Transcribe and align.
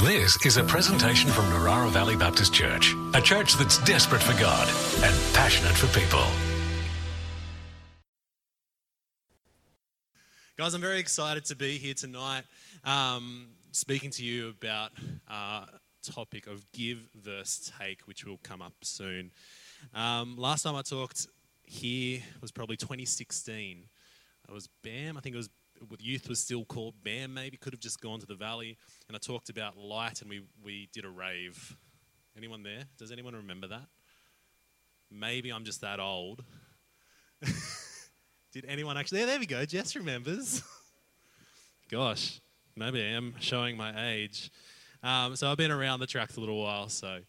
This 0.00 0.36
is 0.44 0.58
a 0.58 0.62
presentation 0.62 1.30
from 1.30 1.46
Narara 1.46 1.88
Valley 1.88 2.16
Baptist 2.16 2.52
Church, 2.52 2.94
a 3.14 3.20
church 3.22 3.54
that's 3.54 3.78
desperate 3.78 4.22
for 4.22 4.38
God 4.38 4.68
and 5.02 5.34
passionate 5.34 5.72
for 5.72 5.86
people. 5.98 6.22
Guys, 10.58 10.74
I'm 10.74 10.82
very 10.82 10.98
excited 10.98 11.46
to 11.46 11.56
be 11.56 11.78
here 11.78 11.94
tonight 11.94 12.44
um, 12.84 13.46
speaking 13.72 14.10
to 14.10 14.22
you 14.22 14.50
about 14.50 14.90
uh, 15.30 15.64
topic 16.02 16.46
of 16.46 16.70
give 16.72 16.98
versus 17.14 17.72
take, 17.80 18.02
which 18.02 18.26
will 18.26 18.38
come 18.42 18.60
up 18.60 18.74
soon. 18.82 19.30
Um, 19.94 20.36
last 20.36 20.64
time 20.64 20.76
I 20.76 20.82
talked 20.82 21.26
here 21.64 22.20
was 22.42 22.52
probably 22.52 22.76
2016. 22.76 23.84
It 24.46 24.52
was 24.52 24.68
BAM, 24.84 25.16
I 25.16 25.22
think 25.22 25.34
it 25.34 25.38
was 25.38 25.48
youth 25.98 26.28
was 26.28 26.40
still 26.40 26.64
called 26.64 26.94
BAM, 27.02 27.34
maybe 27.34 27.56
could 27.56 27.72
have 27.72 27.80
just 27.80 28.00
gone 28.00 28.20
to 28.20 28.26
the 28.26 28.34
valley. 28.34 28.76
And 29.08 29.16
I 29.16 29.18
talked 29.18 29.48
about 29.48 29.76
light, 29.76 30.20
and 30.20 30.30
we, 30.30 30.42
we 30.62 30.88
did 30.92 31.04
a 31.04 31.10
rave. 31.10 31.76
Anyone 32.36 32.62
there? 32.62 32.84
Does 32.98 33.12
anyone 33.12 33.34
remember 33.34 33.68
that? 33.68 33.86
Maybe 35.10 35.50
I'm 35.50 35.64
just 35.64 35.80
that 35.80 36.00
old. 36.00 36.44
did 38.52 38.64
anyone 38.66 38.96
actually? 38.96 39.18
There, 39.18 39.26
there 39.28 39.38
we 39.38 39.46
go. 39.46 39.64
Jess 39.64 39.96
remembers. 39.96 40.62
Gosh, 41.90 42.40
maybe 42.74 43.00
I 43.00 43.08
am 43.16 43.34
showing 43.38 43.76
my 43.76 44.10
age. 44.10 44.50
Um, 45.02 45.36
so 45.36 45.50
I've 45.50 45.56
been 45.56 45.70
around 45.70 46.00
the 46.00 46.06
tracks 46.06 46.36
a 46.36 46.40
little 46.40 46.60
while, 46.60 46.88
so 46.88 47.20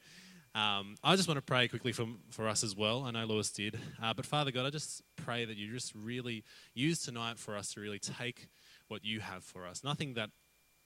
um, 0.57 0.95
I 1.03 1.15
just 1.15 1.27
want 1.27 1.37
to 1.37 1.43
pray 1.43 1.67
quickly 1.67 1.91
for, 1.91 2.07
for 2.31 2.47
us 2.47 2.63
as 2.63 2.75
well. 2.75 3.03
I 3.03 3.11
know 3.11 3.25
Lewis 3.25 3.51
did. 3.51 3.77
Uh, 4.01 4.15
but 4.15 4.25
Father 4.25 4.49
God, 4.49 4.65
I 4.65 4.71
just 4.71 5.03
pray 5.15 5.45
that 5.45 5.55
you 5.55 5.71
just 5.71 5.93
really 5.93 6.43
use 6.73 6.99
tonight 6.99 7.37
for 7.37 7.55
us 7.55 7.75
to 7.75 7.79
really 7.79 7.99
take 7.99 8.47
what 8.87 9.05
you 9.05 9.19
have 9.19 9.43
for 9.43 9.67
us. 9.67 9.83
Nothing 9.83 10.15
that 10.15 10.31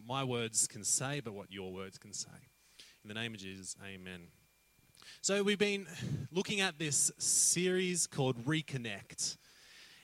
my 0.05 0.26
words 0.26 0.67
can 0.67 0.84
say, 0.84 1.21
but 1.23 1.31
what 1.34 1.53
your 1.53 1.71
words 1.71 1.98
can 1.98 2.12
say. 2.12 2.27
In 3.05 3.07
the 3.07 3.13
name 3.13 3.34
of 3.34 3.40
Jesus, 3.40 3.77
amen. 3.82 4.23
So 5.21 5.41
we've 5.41 5.57
been 5.57 5.88
looking 6.34 6.60
at 6.60 6.77
this 6.77 7.10
series 7.17 8.07
called 8.07 8.43
Reconnect. 8.45 9.38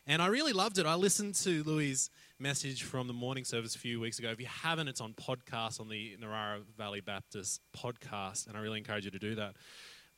And 0.06 0.22
I 0.22 0.28
really 0.28 0.54
loved 0.54 0.78
it. 0.78 0.86
I 0.86 0.96
listened 0.96 1.36
to 1.36 1.64
Lewis' 1.64 2.10
message 2.40 2.84
from 2.84 3.08
the 3.08 3.14
morning 3.14 3.44
service 3.44 3.76
a 3.76 3.80
few 3.80 4.00
weeks 4.00 4.20
ago. 4.20 4.30
If 4.30 4.40
you 4.40 4.46
haven't, 4.46 4.88
it's 4.88 5.02
on 5.02 5.14
podcast 5.14 5.80
on 5.80 5.90
the 5.90 6.16
Narara 6.22 6.62
Valley 6.78 7.02
Baptist 7.02 7.62
podcast, 7.76 8.48
and 8.48 8.56
I 8.56 8.60
really 8.60 8.78
encourage 8.78 9.06
you 9.06 9.12
to 9.12 9.20
do 9.20 9.34
that. 9.36 9.56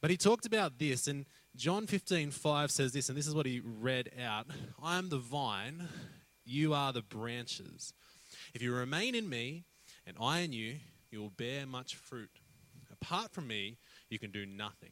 But 0.02 0.12
he 0.12 0.18
talked 0.18 0.46
about 0.46 0.80
this, 0.80 1.08
and 1.08 1.26
John 1.56 1.88
15, 1.88 2.32
5 2.32 2.72
says 2.72 2.92
this, 2.92 3.08
and 3.08 3.18
this 3.18 3.26
is 3.26 3.34
what 3.34 3.46
he 3.46 3.62
read 3.64 4.10
out 4.22 4.48
I 4.84 4.98
am 4.98 5.10
the 5.10 5.18
vine, 5.18 5.88
you 6.46 6.74
are 6.74 6.92
the 6.92 7.02
branches. 7.02 7.94
If 8.54 8.62
you 8.62 8.74
remain 8.74 9.16
in 9.16 9.30
me, 9.30 9.64
and 10.06 10.18
I 10.20 10.40
in 10.40 10.52
you, 10.52 10.76
you 11.12 11.22
will 11.22 11.30
bear 11.30 11.66
much 11.66 11.96
fruit. 11.96 12.42
Apart 12.92 13.32
from 13.32 13.48
me, 13.48 13.78
you 14.10 14.20
can 14.20 14.32
do 14.32 14.46
nothing. 14.46 14.92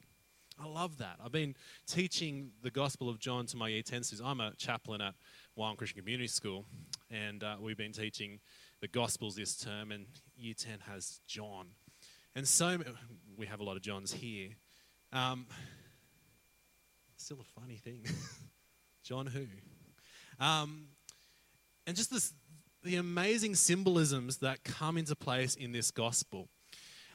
I 0.59 0.65
love 0.65 0.97
that. 0.97 1.17
I've 1.23 1.31
been 1.31 1.55
teaching 1.87 2.51
the 2.63 2.71
Gospel 2.71 3.09
of 3.09 3.19
John 3.19 3.45
to 3.47 3.57
my 3.57 3.67
year 3.67 3.83
10 3.83 4.03
students. 4.03 4.27
I'm 4.27 4.39
a 4.39 4.53
chaplain 4.55 5.01
at 5.01 5.13
Wyong 5.57 5.75
Christian 5.75 5.99
Community 6.01 6.27
School, 6.27 6.65
and 7.09 7.43
uh, 7.43 7.55
we've 7.59 7.77
been 7.77 7.91
teaching 7.91 8.39
the 8.79 8.87
Gospels 8.87 9.35
this 9.35 9.55
term, 9.57 9.91
and 9.91 10.05
year 10.35 10.53
10 10.55 10.81
has 10.81 11.19
John. 11.25 11.69
And 12.35 12.47
so 12.47 12.77
we 13.35 13.47
have 13.47 13.59
a 13.59 13.63
lot 13.63 13.75
of 13.75 13.81
Johns 13.81 14.13
here. 14.13 14.49
Um, 15.11 15.47
still 17.15 17.39
a 17.41 17.59
funny 17.59 17.77
thing. 17.77 18.05
John 19.03 19.25
who? 19.25 19.47
Um, 20.39 20.89
and 21.87 21.97
just 21.97 22.11
this, 22.11 22.33
the 22.83 22.97
amazing 22.97 23.55
symbolisms 23.55 24.37
that 24.37 24.63
come 24.63 24.95
into 24.95 25.15
place 25.15 25.55
in 25.55 25.71
this 25.71 25.89
gospel. 25.89 26.49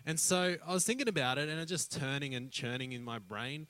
And 0.05 0.19
so 0.19 0.57
I 0.67 0.73
was 0.75 0.83
thinking 0.83 1.07
about 1.07 1.39
it 1.39 1.49
and 1.49 1.61
it 1.61 1.67
just 1.67 1.93
turning 1.93 2.35
and 2.35 2.51
churning 2.51 2.91
in 2.91 3.05
my 3.05 3.21
brain. 3.21 3.69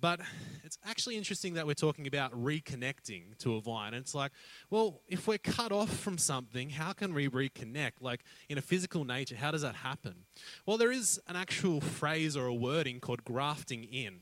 But 0.00 0.20
it's 0.64 0.78
actually 0.84 1.16
interesting 1.16 1.54
that 1.54 1.66
we're 1.66 1.74
talking 1.74 2.06
about 2.06 2.32
reconnecting 2.32 3.36
to 3.38 3.54
a 3.56 3.60
vine. 3.60 3.94
And 3.94 4.02
it's 4.02 4.14
like, 4.14 4.32
well, 4.70 5.00
if 5.06 5.28
we're 5.28 5.38
cut 5.38 5.70
off 5.70 5.90
from 5.90 6.18
something, 6.18 6.70
how 6.70 6.92
can 6.92 7.14
we 7.14 7.28
reconnect? 7.28 8.00
Like 8.00 8.24
in 8.48 8.58
a 8.58 8.62
physical 8.62 9.04
nature, 9.04 9.36
how 9.36 9.50
does 9.50 9.62
that 9.62 9.76
happen? 9.76 10.24
Well, 10.66 10.78
there 10.78 10.90
is 10.90 11.20
an 11.28 11.36
actual 11.36 11.80
phrase 11.80 12.36
or 12.36 12.46
a 12.46 12.54
wording 12.54 13.00
called 13.00 13.24
grafting 13.24 13.84
in. 13.84 14.20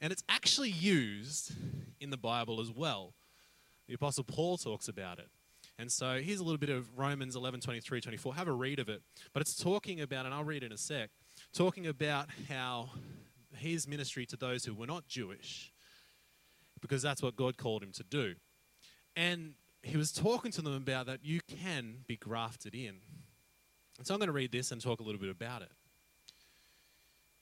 And 0.00 0.12
it's 0.12 0.24
actually 0.28 0.70
used 0.70 1.52
in 2.00 2.10
the 2.10 2.16
Bible 2.16 2.60
as 2.60 2.70
well. 2.70 3.14
The 3.88 3.94
Apostle 3.94 4.24
Paul 4.24 4.58
talks 4.58 4.88
about 4.88 5.18
it. 5.18 5.28
And 5.78 5.90
so 5.90 6.20
here's 6.20 6.38
a 6.38 6.44
little 6.44 6.58
bit 6.58 6.70
of 6.70 6.96
Romans 6.96 7.34
11, 7.34 7.60
23, 7.60 8.00
24. 8.00 8.34
Have 8.34 8.48
a 8.48 8.52
read 8.52 8.78
of 8.78 8.88
it. 8.88 9.02
But 9.32 9.40
it's 9.40 9.56
talking 9.56 10.00
about, 10.00 10.26
and 10.26 10.34
I'll 10.34 10.44
read 10.44 10.62
in 10.62 10.72
a 10.72 10.76
sec, 10.76 11.10
talking 11.52 11.86
about 11.86 12.28
how 12.48 12.90
his 13.62 13.88
ministry 13.88 14.26
to 14.26 14.36
those 14.36 14.64
who 14.64 14.74
were 14.74 14.86
not 14.86 15.06
Jewish, 15.08 15.72
because 16.80 17.00
that's 17.02 17.22
what 17.22 17.36
God 17.36 17.56
called 17.56 17.82
him 17.82 17.92
to 17.92 18.02
do. 18.02 18.34
And 19.16 19.54
he 19.82 19.96
was 19.96 20.12
talking 20.12 20.52
to 20.52 20.62
them 20.62 20.74
about 20.74 21.06
that 21.06 21.20
you 21.22 21.40
can 21.40 22.04
be 22.06 22.16
grafted 22.16 22.74
in. 22.74 22.96
And 23.98 24.06
so 24.06 24.14
I'm 24.14 24.20
going 24.20 24.28
to 24.28 24.32
read 24.32 24.52
this 24.52 24.72
and 24.72 24.80
talk 24.80 25.00
a 25.00 25.02
little 25.02 25.20
bit 25.20 25.30
about 25.30 25.62
it. 25.62 25.70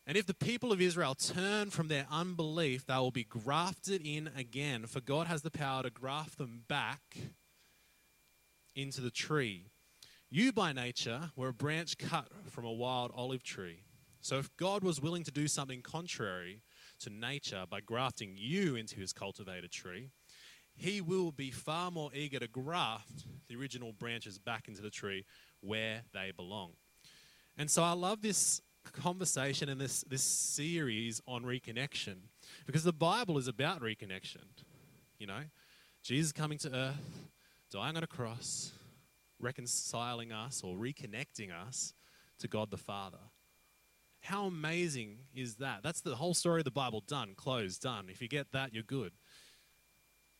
And 0.07 0.17
if 0.17 0.27
the 0.27 0.35
people 0.35 0.73
of 0.73 0.81
Israel 0.81 1.15
turn 1.15 1.71
from 1.71 1.89
their 1.89 2.07
unbelief, 2.11 2.87
they 2.87 2.95
will 2.97 3.11
be 3.11 3.25
grafted 3.25 4.03
in 4.05 4.31
again, 4.37 4.87
for 4.87 5.01
God 5.01 5.27
has 5.27 5.43
the 5.43 5.51
power 5.51 5.83
to 5.83 5.91
graft 5.91 6.39
them 6.39 6.65
back 6.67 7.17
into 8.75 9.01
the 9.01 9.11
tree. 9.11 9.67
You, 10.31 10.53
by 10.53 10.73
nature, 10.73 11.31
were 11.37 11.49
a 11.49 11.53
branch 11.53 11.99
cut 11.99 12.29
from 12.49 12.65
a 12.65 12.73
wild 12.73 13.13
olive 13.15 13.43
tree. 13.43 13.83
So, 14.21 14.39
if 14.39 14.55
God 14.57 14.85
was 14.85 15.01
willing 15.01 15.25
to 15.25 15.31
do 15.31 15.49
something 15.49 15.81
contrary 15.81 16.63
to 17.01 17.11
nature 17.11 17.65
by 17.69 17.81
grafting 17.81 18.35
you 18.37 18.77
into 18.77 18.97
his 18.97 19.13
cultivated 19.13 19.71
tree, 19.71 20.11
he 20.75 21.01
will 21.01 21.33
be 21.33 21.51
far 21.51 21.91
more 21.91 22.11
eager 22.15 22.39
to 22.39 22.49
graft 22.49 23.25
the 23.49 23.57
original 23.57 23.93
branches 23.93 24.39
back 24.39 24.69
into 24.69 24.83
the 24.83 24.91
tree 24.91 25.25
where 25.61 26.03
they 26.13 26.33
belong. 26.37 26.73
And 27.57 27.71
so, 27.71 27.83
I 27.83 27.93
love 27.93 28.21
this 28.21 28.61
conversation 28.93 29.69
and 29.69 29.81
this, 29.81 30.05
this 30.09 30.23
series 30.23 31.21
on 31.27 31.43
reconnection 31.45 32.17
because 32.67 32.85
the 32.85 32.93
Bible 32.93 33.39
is 33.39 33.49
about 33.49 33.81
reconnection. 33.81 34.45
You 35.19 35.27
know, 35.27 35.43
Jesus 36.03 36.33
coming 36.33 36.59
to 36.59 36.75
earth, 36.75 37.29
dying 37.71 37.97
on 37.97 38.03
a 38.03 38.07
cross, 38.07 38.73
reconciling 39.39 40.33
us 40.33 40.63
or 40.65 40.77
reconnecting 40.77 41.51
us 41.53 41.95
to 42.39 42.49
God 42.49 42.71
the 42.71 42.77
Father. 42.77 43.19
How 44.21 44.45
amazing 44.45 45.19
is 45.35 45.57
that? 45.57 45.83
That's 45.83 46.01
the 46.01 46.17
whole 46.17 46.35
story 46.35 46.61
of 46.61 46.65
the 46.65 46.71
Bible 46.71 47.03
done, 47.07 47.35
closed, 47.37 47.83
done. 47.83 48.07
If 48.11 48.21
you 48.21 48.29
get 48.29 48.53
that, 48.53 48.75
you're 48.75 48.83
good. 48.83 49.13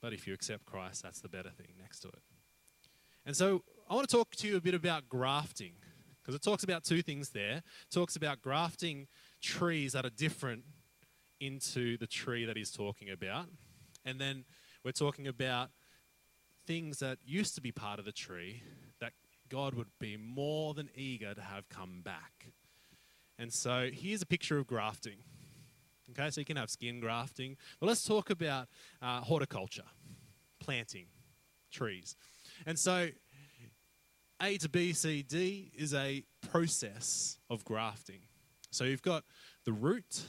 But 0.03 0.13
if 0.13 0.27
you 0.27 0.35
accept 0.35 0.65
Christ, 0.65 1.03
that's 1.03 1.21
the 1.21 1.29
better 1.29 1.51
thing 1.51 1.75
next 1.79 2.01
to 2.01 2.09
it. 2.09 2.23
And 3.27 3.37
so 3.37 3.63
I 3.89 3.95
want 3.95 4.09
to 4.09 4.17
talk 4.17 4.31
to 4.37 4.49
you 4.49 4.57
a 4.57 4.61
bit 4.61 4.75
about 4.75 5.09
grafting 5.09 5.73
because 6.23 6.35
it 6.35 6.43
talks 6.43 6.63
about 6.63 6.85
two 6.85 7.03
things 7.03 7.31
there. 7.31 7.57
It 7.59 7.91
talks 7.91 8.17
about 8.17 8.41
grafting 8.41 9.09
trees 9.43 9.93
that 9.93 10.05
are 10.05 10.11
different 10.11 10.65
into 11.41 11.97
the 11.97 12.07
tree 12.07 12.45
that 12.45 12.57
he's 12.57 12.71
talking 12.71 13.11
about. 13.11 13.47
And 14.05 14.21
then 14.21 14.45
we're 14.85 14.93
talking 14.93 15.27
about 15.27 15.71
things 16.67 16.99
that 16.99 17.19
used 17.25 17.55
to 17.55 17.61
be 17.61 17.73
part 17.73 17.99
of 17.99 18.05
the 18.05 18.13
tree 18.13 18.63
that 19.01 19.13
God 19.49 19.75
would 19.75 19.89
be 19.99 20.17
more 20.17 20.75
than 20.75 20.91
eager 20.95 21.35
to 21.35 21.41
have 21.41 21.69
come 21.69 22.03
back. 22.03 22.53
And 23.41 23.51
so 23.51 23.89
here's 23.91 24.21
a 24.21 24.27
picture 24.27 24.59
of 24.59 24.67
grafting. 24.67 25.17
Okay, 26.11 26.29
so 26.29 26.43
you 26.43 26.45
can 26.45 26.59
have 26.59 26.69
skin 26.69 27.01
grafting. 27.01 27.57
But 27.81 27.87
let's 27.87 28.05
talk 28.05 28.29
about 28.29 28.69
uh, 29.01 29.23
horticulture, 29.23 29.87
planting 30.61 31.07
trees. 31.73 32.17
And 32.67 32.79
so 32.79 33.09
A 34.43 34.59
to 34.59 34.69
B, 34.69 34.93
C, 34.93 35.23
D 35.23 35.73
is 35.75 35.95
a 35.95 36.23
process 36.51 37.39
of 37.49 37.65
grafting. 37.65 38.21
So 38.71 38.85
you've 38.85 39.01
got 39.01 39.25
the 39.65 39.73
root, 39.73 40.29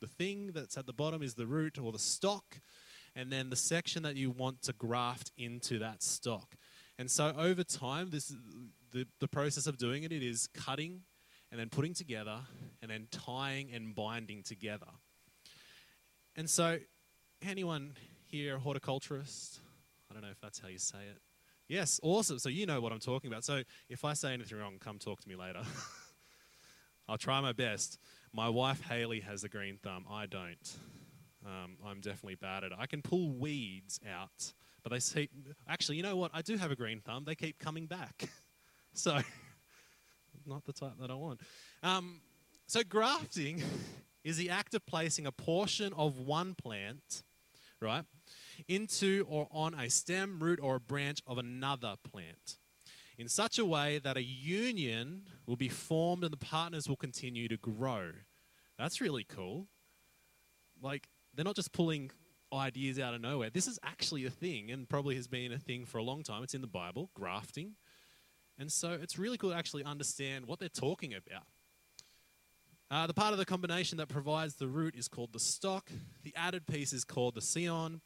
the 0.00 0.06
thing 0.06 0.52
that's 0.54 0.78
at 0.78 0.86
the 0.86 0.94
bottom 0.94 1.22
is 1.22 1.34
the 1.34 1.46
root 1.46 1.78
or 1.78 1.92
the 1.92 1.98
stock, 1.98 2.58
and 3.14 3.30
then 3.30 3.50
the 3.50 3.56
section 3.56 4.02
that 4.04 4.16
you 4.16 4.30
want 4.30 4.62
to 4.62 4.72
graft 4.72 5.30
into 5.36 5.78
that 5.80 6.02
stock. 6.02 6.56
And 6.98 7.10
so 7.10 7.34
over 7.36 7.64
time, 7.64 8.08
this 8.10 8.32
the, 8.92 9.06
the 9.20 9.28
process 9.28 9.66
of 9.66 9.76
doing 9.76 10.04
it, 10.04 10.12
it 10.12 10.22
is 10.22 10.48
cutting 10.54 11.02
and 11.54 11.60
then 11.60 11.68
putting 11.68 11.94
together 11.94 12.40
and 12.82 12.90
then 12.90 13.06
tying 13.12 13.72
and 13.72 13.94
binding 13.94 14.42
together. 14.42 14.88
And 16.34 16.50
so, 16.50 16.80
anyone 17.46 17.92
here 18.24 18.56
a 18.56 18.58
horticulturist? 18.58 19.60
I 20.10 20.14
don't 20.14 20.24
know 20.24 20.30
if 20.32 20.40
that's 20.40 20.58
how 20.58 20.66
you 20.66 20.78
say 20.78 20.98
it. 21.08 21.20
Yes, 21.68 22.00
awesome. 22.02 22.40
So 22.40 22.48
you 22.48 22.66
know 22.66 22.80
what 22.80 22.90
I'm 22.90 22.98
talking 22.98 23.30
about. 23.30 23.44
So 23.44 23.62
if 23.88 24.04
I 24.04 24.14
say 24.14 24.32
anything 24.32 24.58
wrong, 24.58 24.78
come 24.80 24.98
talk 24.98 25.20
to 25.20 25.28
me 25.28 25.36
later. 25.36 25.60
I'll 27.08 27.18
try 27.18 27.40
my 27.40 27.52
best. 27.52 28.00
My 28.32 28.48
wife 28.48 28.80
Haley 28.80 29.20
has 29.20 29.44
a 29.44 29.48
green 29.48 29.78
thumb. 29.80 30.06
I 30.10 30.26
don't. 30.26 30.76
Um, 31.46 31.76
I'm 31.86 32.00
definitely 32.00 32.34
bad 32.34 32.64
at 32.64 32.72
it. 32.72 32.78
I 32.80 32.86
can 32.86 33.00
pull 33.00 33.30
weeds 33.30 34.00
out, 34.12 34.52
but 34.82 34.90
they 34.90 34.98
see. 34.98 35.30
Actually, 35.68 35.98
you 35.98 36.02
know 36.02 36.16
what? 36.16 36.32
I 36.34 36.42
do 36.42 36.56
have 36.56 36.72
a 36.72 36.76
green 36.76 37.00
thumb. 37.00 37.22
They 37.24 37.36
keep 37.36 37.60
coming 37.60 37.86
back. 37.86 38.28
so 38.92 39.20
not 40.46 40.64
the 40.64 40.72
type 40.72 40.94
that 41.00 41.10
I 41.10 41.14
want. 41.14 41.40
Um, 41.82 42.20
so, 42.66 42.82
grafting 42.82 43.62
is 44.24 44.36
the 44.36 44.50
act 44.50 44.74
of 44.74 44.86
placing 44.86 45.26
a 45.26 45.32
portion 45.32 45.92
of 45.94 46.18
one 46.18 46.54
plant, 46.54 47.22
right, 47.80 48.04
into 48.68 49.26
or 49.28 49.48
on 49.50 49.74
a 49.74 49.90
stem, 49.90 50.38
root, 50.40 50.60
or 50.62 50.76
a 50.76 50.80
branch 50.80 51.20
of 51.26 51.38
another 51.38 51.94
plant 52.10 52.58
in 53.18 53.28
such 53.28 53.58
a 53.58 53.64
way 53.64 53.98
that 53.98 54.16
a 54.16 54.22
union 54.22 55.22
will 55.46 55.56
be 55.56 55.68
formed 55.68 56.24
and 56.24 56.32
the 56.32 56.38
partners 56.38 56.88
will 56.88 56.96
continue 56.96 57.48
to 57.48 57.56
grow. 57.56 58.10
That's 58.78 59.00
really 59.00 59.24
cool. 59.24 59.68
Like, 60.82 61.08
they're 61.34 61.44
not 61.44 61.56
just 61.56 61.72
pulling 61.72 62.10
ideas 62.52 62.98
out 62.98 63.14
of 63.14 63.20
nowhere. 63.20 63.50
This 63.50 63.66
is 63.66 63.78
actually 63.82 64.24
a 64.26 64.30
thing 64.30 64.70
and 64.70 64.88
probably 64.88 65.14
has 65.16 65.26
been 65.26 65.52
a 65.52 65.58
thing 65.58 65.84
for 65.84 65.98
a 65.98 66.02
long 66.02 66.22
time. 66.22 66.42
It's 66.42 66.54
in 66.54 66.60
the 66.60 66.66
Bible, 66.66 67.10
grafting. 67.14 67.72
And 68.58 68.70
so 68.70 68.92
it's 68.92 69.18
really 69.18 69.36
cool 69.36 69.50
to 69.50 69.56
actually 69.56 69.84
understand 69.84 70.46
what 70.46 70.60
they're 70.60 70.68
talking 70.68 71.14
about. 71.14 71.44
Uh, 72.90 73.06
the 73.06 73.14
part 73.14 73.32
of 73.32 73.38
the 73.38 73.44
combination 73.44 73.98
that 73.98 74.08
provides 74.08 74.54
the 74.54 74.68
root 74.68 74.94
is 74.94 75.08
called 75.08 75.32
the 75.32 75.40
stock. 75.40 75.90
The 76.22 76.34
added 76.36 76.66
piece 76.66 76.92
is 76.92 77.04
called 77.04 77.34
the 77.34 77.40
scion. 77.40 78.00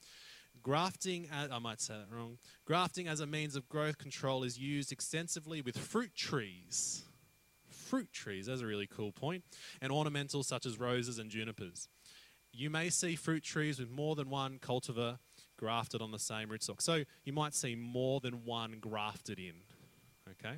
Grafting, 0.62 1.28
as, 1.32 1.50
I 1.50 1.58
might 1.58 1.80
say 1.80 1.94
that 1.94 2.14
wrong. 2.14 2.38
Grafting 2.64 3.06
as 3.06 3.20
a 3.20 3.26
means 3.26 3.56
of 3.56 3.68
growth 3.68 3.98
control 3.98 4.44
is 4.44 4.58
used 4.58 4.90
extensively 4.90 5.60
with 5.60 5.76
fruit 5.76 6.14
trees. 6.14 7.04
Fruit 7.68 8.12
trees, 8.12 8.46
that's 8.46 8.62
a 8.62 8.66
really 8.66 8.86
cool. 8.86 9.12
And 9.82 9.92
ornamentals 9.92 10.44
such 10.46 10.64
as 10.64 10.78
roses 10.78 11.18
and 11.18 11.30
junipers. 11.30 11.88
You 12.52 12.70
may 12.70 12.88
see 12.88 13.14
fruit 13.14 13.42
trees 13.42 13.78
with 13.78 13.90
more 13.90 14.16
than 14.16 14.30
one 14.30 14.58
cultivar 14.58 15.18
grafted 15.58 16.00
on 16.00 16.12
the 16.12 16.18
same 16.18 16.48
rootstock. 16.48 16.80
So 16.80 17.04
you 17.24 17.32
might 17.32 17.54
see 17.54 17.74
more 17.74 18.20
than 18.20 18.44
one 18.44 18.78
grafted 18.80 19.38
in. 19.38 19.54
Okay? 20.32 20.56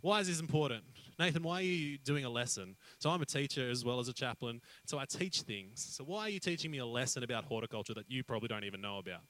Why 0.00 0.20
is 0.20 0.28
this 0.28 0.40
important? 0.40 0.84
Nathan, 1.18 1.42
why 1.42 1.58
are 1.58 1.62
you 1.62 1.98
doing 1.98 2.24
a 2.24 2.30
lesson? 2.30 2.76
So 3.00 3.10
I'm 3.10 3.22
a 3.22 3.26
teacher 3.26 3.68
as 3.68 3.84
well 3.84 3.98
as 3.98 4.08
a 4.08 4.12
chaplain, 4.12 4.60
so 4.86 4.98
I 4.98 5.04
teach 5.04 5.42
things. 5.42 5.84
So 5.96 6.04
why 6.04 6.22
are 6.22 6.28
you 6.28 6.38
teaching 6.38 6.70
me 6.70 6.78
a 6.78 6.86
lesson 6.86 7.22
about 7.22 7.44
horticulture 7.44 7.94
that 7.94 8.08
you 8.08 8.22
probably 8.22 8.48
don't 8.48 8.64
even 8.64 8.80
know 8.80 8.98
about? 8.98 9.22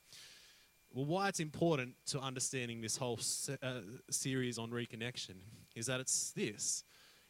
Well, 0.93 1.05
why 1.05 1.29
it's 1.29 1.41
important 1.41 1.95
to 2.07 2.21
understanding 2.21 2.81
this 2.81 2.97
whole 2.97 3.19
se- 3.19 3.59
uh, 3.63 3.81
series 4.11 4.59
on 4.59 4.71
reconnection 4.71 5.37
is 5.75 5.87
that 5.87 6.01
it's 6.01 6.33
this. 6.33 6.85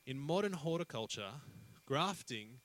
In 0.06 0.18
modern 0.18 0.52
horticulture, 0.52 1.30
grafting 1.86 2.60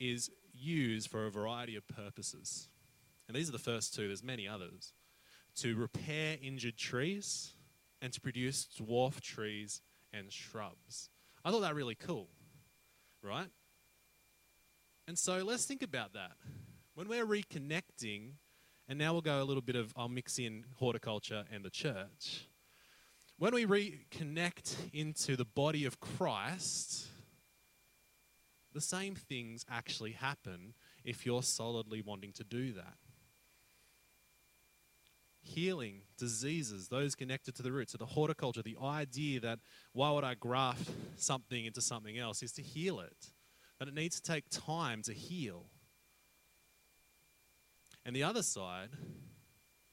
is 0.00 0.30
used 0.52 1.10
for 1.10 1.26
a 1.26 1.30
variety 1.30 1.76
of 1.76 1.86
purposes. 1.88 2.68
And 3.28 3.36
these 3.36 3.48
are 3.48 3.52
the 3.52 3.58
first 3.58 3.94
two, 3.94 4.06
there's 4.06 4.22
many 4.22 4.48
others. 4.48 4.92
To 5.56 5.76
repair 5.76 6.36
injured 6.42 6.76
trees 6.76 7.54
and 8.04 8.12
to 8.12 8.20
produce 8.20 8.68
dwarf 8.78 9.18
trees 9.22 9.80
and 10.12 10.30
shrubs. 10.30 11.08
I 11.42 11.50
thought 11.50 11.62
that 11.62 11.74
really 11.74 11.94
cool, 11.94 12.28
right? 13.22 13.48
And 15.08 15.18
so 15.18 15.38
let's 15.38 15.64
think 15.64 15.82
about 15.82 16.12
that. 16.12 16.32
When 16.94 17.08
we're 17.08 17.24
reconnecting, 17.24 18.32
and 18.86 18.98
now 18.98 19.12
we'll 19.12 19.22
go 19.22 19.42
a 19.42 19.44
little 19.44 19.62
bit 19.62 19.74
of, 19.74 19.94
I'll 19.96 20.10
mix 20.10 20.38
in 20.38 20.66
horticulture 20.76 21.44
and 21.50 21.64
the 21.64 21.70
church. 21.70 22.46
When 23.38 23.54
we 23.54 23.64
reconnect 23.64 24.76
into 24.92 25.34
the 25.34 25.46
body 25.46 25.86
of 25.86 25.98
Christ, 25.98 27.06
the 28.74 28.82
same 28.82 29.14
things 29.14 29.64
actually 29.70 30.12
happen 30.12 30.74
if 31.04 31.24
you're 31.24 31.42
solidly 31.42 32.02
wanting 32.02 32.32
to 32.32 32.44
do 32.44 32.74
that. 32.74 32.98
Healing, 35.44 36.00
diseases, 36.18 36.88
those 36.88 37.14
connected 37.14 37.54
to 37.56 37.62
the 37.62 37.70
roots. 37.70 37.92
So, 37.92 37.98
the 37.98 38.06
horticulture, 38.06 38.62
the 38.62 38.76
idea 38.82 39.40
that 39.40 39.58
why 39.92 40.10
would 40.10 40.24
I 40.24 40.34
graft 40.34 40.90
something 41.16 41.64
into 41.64 41.80
something 41.80 42.18
else 42.18 42.42
is 42.42 42.52
to 42.52 42.62
heal 42.62 43.00
it, 43.00 43.28
that 43.78 43.88
it 43.88 43.94
needs 43.94 44.20
to 44.20 44.22
take 44.22 44.44
time 44.50 45.02
to 45.02 45.12
heal. 45.12 45.66
And 48.06 48.16
the 48.16 48.22
other 48.22 48.42
side 48.42 48.90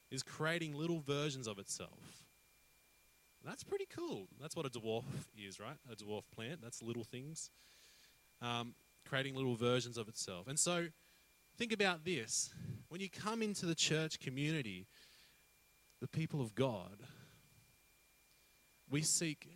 is 0.10 0.24
creating 0.24 0.74
little 0.74 1.00
versions 1.00 1.48
of 1.48 1.60
itself. 1.60 2.00
That's 3.44 3.64
pretty 3.64 3.88
cool. 3.94 4.28
That's 4.40 4.56
what 4.56 4.66
a 4.66 4.70
dwarf 4.70 5.04
is, 5.38 5.60
right? 5.60 5.78
A 5.92 5.96
dwarf 5.96 6.24
plant. 6.34 6.62
That's 6.62 6.82
little 6.82 7.04
things 7.04 7.50
um, 8.42 8.74
creating 9.08 9.36
little 9.36 9.56
versions 9.56 9.98
of 9.98 10.08
itself. 10.08 10.48
And 10.48 10.58
so, 10.58 10.88
think 11.58 11.72
about 11.72 12.04
this 12.04 12.54
when 12.90 13.02
you 13.02 13.10
come 13.10 13.42
into 13.42 13.66
the 13.66 13.76
church 13.76 14.20
community, 14.20 14.88
the 16.02 16.08
people 16.08 16.42
of 16.42 16.56
God, 16.56 16.98
we 18.90 19.02
seek 19.02 19.48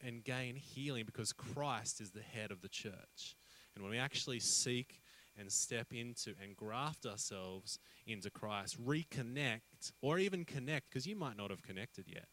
and 0.00 0.24
gain 0.24 0.56
healing 0.56 1.04
because 1.04 1.32
Christ 1.32 2.00
is 2.00 2.12
the 2.12 2.22
head 2.22 2.50
of 2.50 2.62
the 2.62 2.68
church. 2.68 3.36
And 3.74 3.84
when 3.84 3.90
we 3.90 3.98
actually 3.98 4.40
seek 4.40 5.02
and 5.38 5.52
step 5.52 5.92
into 5.92 6.34
and 6.42 6.56
graft 6.56 7.04
ourselves 7.04 7.78
into 8.06 8.30
Christ, 8.30 8.82
reconnect, 8.82 9.92
or 10.00 10.18
even 10.18 10.44
connect, 10.44 10.88
because 10.88 11.06
you 11.06 11.16
might 11.16 11.36
not 11.36 11.50
have 11.50 11.62
connected 11.62 12.06
yet, 12.08 12.28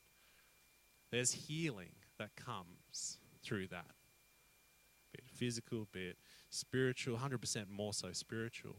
there's 1.12 1.32
healing 1.32 1.92
that 2.18 2.36
comes 2.36 3.18
through 3.44 3.68
that 3.68 3.92
be 5.14 5.20
it 5.20 5.30
physical, 5.30 5.88
be 5.92 6.08
it 6.08 6.18
spiritual, 6.50 7.18
100% 7.18 7.70
more 7.70 7.94
so 7.94 8.12
spiritual. 8.12 8.76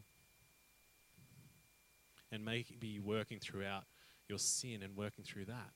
And 2.30 2.44
maybe 2.44 2.98
working 3.02 3.38
throughout 3.38 3.84
your 4.28 4.38
sin 4.38 4.82
and 4.82 4.96
working 4.96 5.24
through 5.24 5.46
that. 5.46 5.72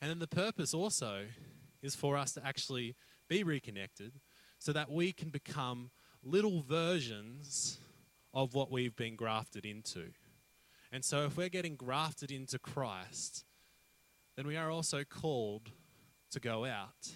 And 0.00 0.10
then 0.10 0.18
the 0.18 0.26
purpose 0.26 0.74
also 0.74 1.26
is 1.82 1.94
for 1.94 2.16
us 2.16 2.32
to 2.32 2.46
actually 2.46 2.94
be 3.28 3.42
reconnected 3.42 4.12
so 4.58 4.72
that 4.72 4.90
we 4.90 5.12
can 5.12 5.30
become 5.30 5.90
little 6.22 6.62
versions 6.62 7.78
of 8.34 8.54
what 8.54 8.70
we've 8.70 8.96
been 8.96 9.16
grafted 9.16 9.64
into. 9.64 10.10
And 10.92 11.04
so 11.04 11.24
if 11.24 11.36
we're 11.36 11.48
getting 11.48 11.76
grafted 11.76 12.30
into 12.30 12.58
Christ, 12.58 13.44
then 14.36 14.46
we 14.46 14.56
are 14.56 14.70
also 14.70 15.04
called 15.04 15.70
to 16.30 16.40
go 16.40 16.64
out 16.64 17.12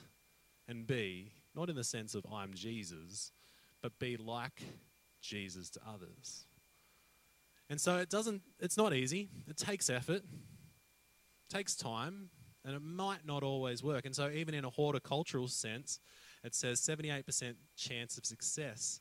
and 0.67 0.87
be 0.87 1.33
not 1.55 1.71
in 1.71 1.77
the 1.77 1.85
sense 1.85 2.15
of 2.15 2.25
I'm 2.33 2.53
Jesus, 2.55 3.31
but 3.83 3.99
be 3.99 4.17
like 4.17 4.63
Jesus 5.21 5.71
to 5.71 5.81
others. 5.87 6.47
And 7.71 7.81
so 7.81 7.97
it 7.97 8.11
doesn't 8.11 8.43
it's 8.61 8.77
not 8.77 8.95
easy. 8.95 9.29
It 9.49 9.57
takes 9.57 9.89
effort. 9.91 10.23
Takes 11.51 11.77
time, 11.77 12.31
and 12.65 12.75
it 12.75 12.83
might 12.83 13.27
not 13.27 13.43
always 13.43 13.83
work. 13.83 14.07
And 14.07 14.17
so 14.17 14.31
even 14.31 14.55
in 14.55 14.65
a 14.65 14.71
horticultural 14.71 15.47
sense, 15.47 16.01
it 16.43 16.55
says 16.55 16.81
78% 16.81 17.55
chance 17.77 18.19
of 18.19 18.25
success. 18.25 19.01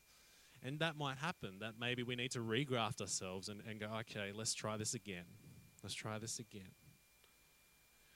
And 0.62 0.80
that 0.80 0.98
might 0.98 1.18
happen, 1.18 1.60
that 1.60 1.74
maybe 1.80 2.04
we 2.04 2.16
need 2.16 2.32
to 2.32 2.40
regraft 2.40 3.02
ourselves 3.02 3.50
and, 3.50 3.62
and 3.68 3.80
go, 3.80 3.88
okay, 4.02 4.32
let's 4.34 4.54
try 4.54 4.78
this 4.78 4.94
again. 4.94 5.26
Let's 5.82 5.96
try 5.96 6.20
this 6.20 6.40
again. 6.40 6.72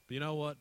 But 0.08 0.14
you 0.14 0.20
know 0.20 0.36
what? 0.36 0.58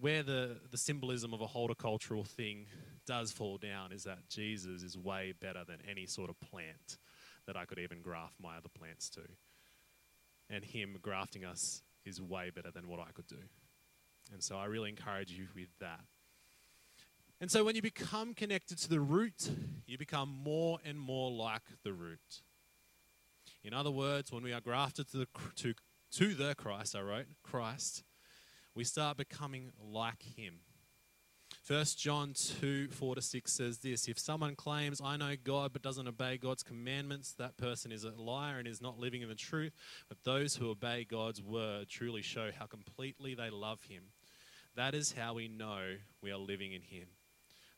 where 0.00 0.22
the, 0.22 0.56
the 0.70 0.78
symbolism 0.78 1.34
of 1.34 1.40
a 1.40 1.46
horticultural 1.46 2.24
thing 2.24 2.66
does 3.06 3.30
fall 3.30 3.58
down 3.58 3.92
is 3.92 4.04
that 4.04 4.18
Jesus 4.28 4.82
is 4.82 4.96
way 4.96 5.34
better 5.40 5.62
than 5.66 5.76
any 5.88 6.06
sort 6.06 6.30
of 6.30 6.40
plant 6.40 6.98
that 7.50 7.56
I 7.56 7.64
could 7.64 7.80
even 7.80 8.00
graft 8.00 8.34
my 8.40 8.56
other 8.56 8.68
plants 8.68 9.10
to. 9.10 9.22
And 10.48 10.64
Him 10.64 10.96
grafting 11.02 11.44
us 11.44 11.82
is 12.04 12.22
way 12.22 12.50
better 12.54 12.70
than 12.70 12.86
what 12.86 13.00
I 13.00 13.10
could 13.12 13.26
do. 13.26 13.42
And 14.32 14.40
so 14.40 14.56
I 14.56 14.66
really 14.66 14.88
encourage 14.88 15.32
you 15.32 15.48
with 15.56 15.70
that. 15.80 15.98
And 17.40 17.50
so 17.50 17.64
when 17.64 17.74
you 17.74 17.82
become 17.82 18.34
connected 18.34 18.78
to 18.78 18.88
the 18.88 19.00
root, 19.00 19.50
you 19.84 19.98
become 19.98 20.28
more 20.28 20.78
and 20.84 20.96
more 20.96 21.28
like 21.28 21.62
the 21.82 21.92
root. 21.92 22.42
In 23.64 23.74
other 23.74 23.90
words, 23.90 24.30
when 24.30 24.44
we 24.44 24.52
are 24.52 24.60
grafted 24.60 25.10
to 25.10 25.16
the, 25.18 25.26
to, 25.56 25.74
to 26.12 26.34
the 26.34 26.54
Christ, 26.54 26.94
I 26.94 27.00
wrote, 27.00 27.26
Christ, 27.42 28.04
we 28.76 28.84
start 28.84 29.16
becoming 29.16 29.72
like 29.82 30.22
him. 30.22 30.60
1 31.70 31.84
John 31.96 32.32
2 32.34 32.88
4 32.88 33.14
to 33.14 33.22
6 33.22 33.52
says 33.52 33.78
this 33.78 34.08
If 34.08 34.18
someone 34.18 34.56
claims, 34.56 35.00
I 35.00 35.16
know 35.16 35.36
God, 35.44 35.72
but 35.72 35.82
doesn't 35.82 36.08
obey 36.08 36.36
God's 36.36 36.64
commandments, 36.64 37.32
that 37.38 37.56
person 37.56 37.92
is 37.92 38.02
a 38.02 38.10
liar 38.10 38.58
and 38.58 38.66
is 38.66 38.82
not 38.82 38.98
living 38.98 39.22
in 39.22 39.28
the 39.28 39.36
truth. 39.36 39.72
But 40.08 40.18
those 40.24 40.56
who 40.56 40.68
obey 40.68 41.06
God's 41.08 41.40
word 41.40 41.88
truly 41.88 42.22
show 42.22 42.50
how 42.58 42.66
completely 42.66 43.36
they 43.36 43.50
love 43.50 43.84
Him. 43.88 44.02
That 44.74 44.96
is 44.96 45.12
how 45.12 45.34
we 45.34 45.46
know 45.46 45.94
we 46.20 46.32
are 46.32 46.38
living 46.38 46.72
in 46.72 46.82
Him. 46.82 47.06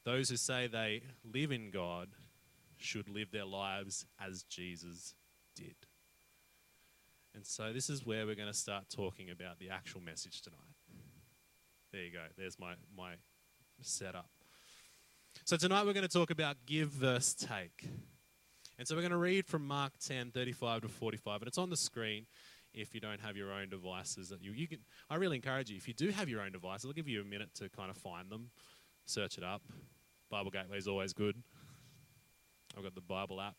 Those 0.05 0.31
who 0.31 0.39
say 0.39 0.69
they 0.69 1.03
live 1.23 1.53
in 1.53 1.71
God 1.71 2.09
should 2.79 3.11
live 3.11 3.31
their 3.31 3.45
lives 3.45 4.07
as 4.19 4.43
Jesus 4.45 5.15
did. 5.55 5.77
And 7.35 7.45
so, 7.45 7.75
this 7.75 7.91
is 7.91 8.07
where 8.07 8.25
we're 8.25 8.37
going 8.37 8.49
to 8.49 8.55
start 8.55 8.85
talking 8.89 9.29
about 9.29 9.59
the 9.59 9.69
actual 9.69 10.01
message 10.01 10.41
tonight. 10.41 10.59
There 11.93 12.05
you 12.05 12.11
go. 12.11 12.25
There's 12.39 12.59
my, 12.59 12.73
my 12.97 13.17
setup. 13.83 14.29
So 15.45 15.57
tonight 15.57 15.85
we're 15.87 15.93
going 15.93 16.07
to 16.07 16.13
talk 16.13 16.31
about 16.31 16.57
give 16.67 16.89
versus 16.91 17.35
take. 17.35 17.89
And 18.79 18.87
so 18.87 18.95
we're 18.95 19.03
going 19.03 19.13
to 19.13 19.19
read 19.19 19.47
from 19.47 19.67
Mark 19.67 19.93
10, 20.05 20.31
35 20.31 20.83
to 20.83 20.89
45. 20.89 21.43
And 21.43 21.49
it's 21.49 21.59
on 21.59 21.71
the 21.71 21.77
screen 21.77 22.27
if 22.75 22.95
you 22.95 23.01
don't 23.01 23.21
have 23.21 23.37
your 23.37 23.53
own 23.53 23.69
devices 23.69 24.31
that 24.31 24.43
you, 24.43 24.53
you 24.53 24.67
can 24.67 24.79
I 25.11 25.17
really 25.17 25.37
encourage 25.37 25.71
you 25.71 25.77
if 25.77 25.87
you 25.87 25.95
do 25.95 26.11
have 26.11 26.29
your 26.29 26.41
own 26.41 26.53
devices 26.53 26.87
I'll 26.87 26.93
give 26.93 27.07
you 27.07 27.21
a 27.21 27.25
minute 27.25 27.51
to 27.57 27.69
kind 27.69 27.91
of 27.91 27.97
find 27.99 28.31
them 28.31 28.51
search 29.05 29.37
it 29.37 29.45
up. 29.45 29.63
Bible 30.31 30.51
Gateway 30.51 30.79
is 30.79 30.89
always 30.89 31.13
good. 31.13 31.37
I've 32.77 32.83
got 32.83 32.95
the 32.95 33.03
Bible 33.03 33.41
app. 33.41 33.57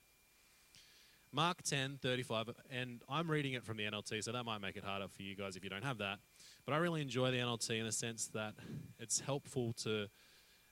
Mark 1.35 1.63
10, 1.63 1.97
35, 1.99 2.51
and 2.69 3.01
I'm 3.09 3.29
reading 3.29 3.53
it 3.53 3.65
from 3.65 3.77
the 3.77 3.85
NLT, 3.85 4.23
so 4.23 4.31
that 4.31 4.43
might 4.43 4.61
make 4.61 4.75
it 4.75 4.83
harder 4.83 5.07
for 5.07 5.23
you 5.23 5.35
guys 5.35 5.55
if 5.55 5.63
you 5.63 5.69
don't 5.69 5.83
have 5.83 5.97
that. 5.97 6.19
But 6.63 6.75
I 6.75 6.77
really 6.77 7.01
enjoy 7.01 7.31
the 7.31 7.37
NLT 7.37 7.79
in 7.79 7.85
the 7.87 7.91
sense 7.91 8.27
that 8.35 8.53
it's 8.99 9.19
helpful 9.19 9.73
to 9.81 10.09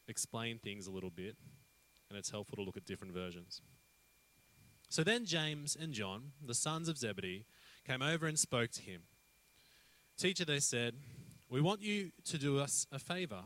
explain 0.08 0.60
things 0.60 0.86
a 0.86 0.92
little 0.92 1.10
bit, 1.10 1.36
and 2.10 2.20
it's 2.20 2.30
helpful 2.30 2.58
to 2.58 2.62
look 2.62 2.78
at 2.78 2.86
different 2.86 3.12
versions. 3.12 3.64
So 4.88 5.04
then 5.04 5.26
James 5.26 5.76
and 5.76 5.94
John, 5.94 6.34
the 6.46 6.54
sons 6.54 6.88
of 6.88 6.98
Zebedee, 6.98 7.46
came 7.88 8.04
over 8.04 8.28
and 8.28 8.38
spoke 8.38 8.70
to 8.74 8.84
him. 8.84 9.02
Teacher, 10.16 10.46
they 10.46 10.60
said, 10.60 10.94
we 11.50 11.60
want 11.60 11.82
you 11.82 12.12
to 12.26 12.38
do 12.38 12.60
us 12.60 12.86
a 12.92 13.00
favor. 13.00 13.46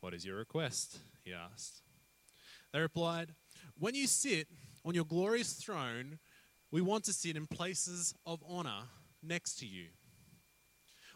What 0.00 0.12
is 0.12 0.26
your 0.26 0.36
request? 0.36 0.98
He 1.24 1.32
asked. 1.32 1.80
They 2.74 2.80
replied, 2.80 3.34
When 3.78 3.94
you 3.94 4.06
sit 4.06 4.48
on 4.84 4.94
your 4.94 5.04
glorious 5.04 5.52
throne, 5.52 6.18
we 6.70 6.80
want 6.80 7.04
to 7.04 7.12
sit 7.12 7.36
in 7.36 7.46
places 7.46 8.14
of 8.26 8.42
honor 8.48 8.84
next 9.22 9.58
to 9.60 9.66
you, 9.66 9.86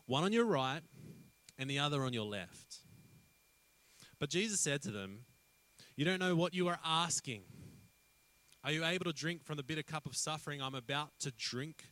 one 0.07 0.23
on 0.23 0.33
your 0.33 0.45
right 0.45 0.83
and 1.59 1.69
the 1.69 1.79
other 1.79 2.03
on 2.03 2.13
your 2.13 2.27
left. 2.27 2.79
But 4.19 4.31
Jesus 4.31 4.61
said 4.61 4.83
to 4.83 4.91
them, 4.91 5.21
You 5.97 6.05
don't 6.05 6.21
know 6.21 6.37
what 6.37 6.55
you 6.55 6.69
are 6.69 6.79
asking. 6.85 7.43
Are 8.65 8.73
you 8.73 8.85
able 8.85 9.05
to 9.05 9.13
drink 9.13 9.45
from 9.45 9.57
the 9.57 9.63
bitter 9.63 9.83
cup 9.83 10.07
of 10.07 10.17
suffering 10.17 10.61
I'm 10.61 10.75
about 10.75 11.11
to 11.21 11.33
drink? 11.33 11.85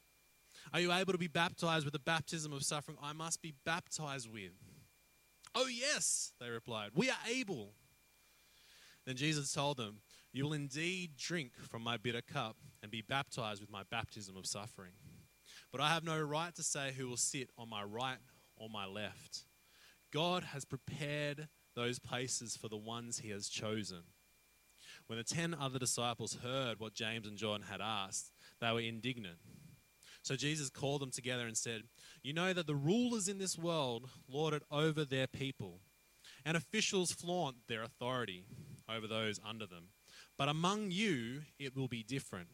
Are 0.73 0.81
you 0.81 0.93
able 0.93 1.13
to 1.13 1.19
be 1.19 1.29
baptized 1.29 1.85
with 1.85 1.93
the 1.93 2.01
baptism 2.01 2.53
of 2.53 2.65
suffering 2.65 2.99
I 3.03 3.13
must 3.13 3.43
be 3.43 3.55
baptized 3.65 4.33
with? 4.33 4.53
Oh, 5.55 5.67
yes, 5.67 6.33
they 6.41 6.51
replied. 6.51 6.91
We 6.95 7.11
are 7.11 7.19
able. 7.31 7.75
Then 9.07 9.17
Jesus 9.17 9.53
told 9.53 9.77
them, 9.77 9.99
You 10.35 10.43
will 10.43 10.53
indeed 10.53 11.13
drink 11.17 11.53
from 11.71 11.83
my 11.83 11.97
bitter 11.97 12.21
cup 12.21 12.57
and 12.83 12.91
be 12.91 13.03
baptized 13.03 13.61
with 13.61 13.71
my 13.71 13.85
baptism 13.89 14.37
of 14.37 14.47
suffering. 14.47 14.91
But 15.71 15.81
I 15.81 15.91
have 15.91 16.03
no 16.03 16.21
right 16.21 16.53
to 16.57 16.63
say 16.65 16.93
who 16.93 17.09
will 17.09 17.17
sit 17.17 17.51
on 17.57 17.71
my 17.71 17.85
right 17.85 18.19
or 18.57 18.69
my 18.69 18.85
left. 18.85 19.45
God 20.13 20.43
has 20.43 20.65
prepared 20.65 21.47
those 21.77 22.01
places 22.01 22.57
for 22.57 22.67
the 22.67 22.77
ones 22.77 23.19
he 23.19 23.31
has 23.31 23.49
chosen. 23.49 24.03
When 25.07 25.19
the 25.19 25.25
ten 25.25 25.55
other 25.55 25.79
disciples 25.79 26.39
heard 26.43 26.81
what 26.81 26.95
James 26.95 27.29
and 27.29 27.39
John 27.39 27.63
had 27.71 27.81
asked, 27.81 28.33
they 28.61 28.73
were 28.73 28.81
indignant. 28.81 29.39
So 30.23 30.35
Jesus 30.35 30.69
called 30.69 31.01
them 31.01 31.13
together 31.13 31.47
and 31.47 31.57
said, 31.57 31.83
You 32.25 32.33
know 32.33 32.53
that 32.53 32.67
the 32.67 32.75
rulers 32.75 33.29
in 33.29 33.39
this 33.39 33.57
world 33.57 34.09
lord 34.29 34.53
it 34.53 34.65
over 34.69 35.05
their 35.05 35.29
people, 35.29 35.79
and 36.45 36.57
officials 36.57 37.13
flaunt 37.13 37.57
their 37.69 37.85
authority 37.85 38.47
over 38.89 39.07
those 39.07 39.39
under 39.49 39.67
them. 39.67 39.91
But 40.37 40.49
among 40.49 40.91
you, 40.91 41.43
it 41.59 41.77
will 41.77 41.89
be 41.89 42.03
different. 42.03 42.49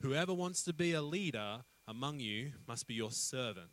Whoever 0.00 0.34
wants 0.34 0.62
to 0.64 0.72
be 0.72 0.92
a 0.92 1.02
leader 1.02 1.60
among 1.86 2.20
you 2.20 2.52
must 2.66 2.86
be 2.86 2.94
your 2.94 3.10
servant. 3.10 3.70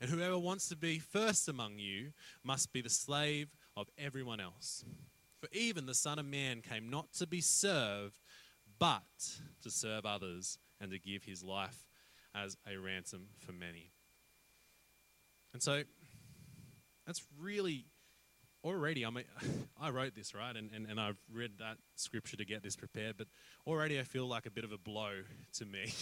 And 0.00 0.10
whoever 0.10 0.38
wants 0.38 0.68
to 0.68 0.76
be 0.76 0.98
first 0.98 1.48
among 1.48 1.78
you 1.78 2.12
must 2.44 2.72
be 2.72 2.82
the 2.82 2.90
slave 2.90 3.48
of 3.76 3.88
everyone 3.98 4.40
else. 4.40 4.84
For 5.40 5.48
even 5.52 5.86
the 5.86 5.94
Son 5.94 6.18
of 6.18 6.26
Man 6.26 6.62
came 6.62 6.90
not 6.90 7.12
to 7.14 7.26
be 7.26 7.40
served, 7.40 8.18
but 8.78 9.02
to 9.62 9.70
serve 9.70 10.04
others 10.04 10.58
and 10.80 10.90
to 10.90 10.98
give 10.98 11.24
his 11.24 11.42
life 11.42 11.86
as 12.34 12.56
a 12.70 12.76
ransom 12.76 13.28
for 13.38 13.52
many. 13.52 13.92
And 15.52 15.62
so 15.62 15.82
that's 17.06 17.22
really 17.38 17.86
already, 18.66 19.04
I 19.06 19.10
mean, 19.10 19.24
I 19.80 19.90
wrote 19.90 20.14
this, 20.14 20.34
right? 20.34 20.54
And, 20.54 20.70
and, 20.72 20.86
and 20.86 21.00
I've 21.00 21.18
read 21.32 21.52
that 21.58 21.78
scripture 21.94 22.36
to 22.36 22.44
get 22.44 22.62
this 22.62 22.76
prepared, 22.76 23.16
but 23.16 23.26
already 23.66 23.98
I 23.98 24.02
feel 24.02 24.26
like 24.26 24.46
a 24.46 24.50
bit 24.50 24.64
of 24.64 24.72
a 24.72 24.78
blow 24.78 25.12
to 25.54 25.64
me. 25.64 25.92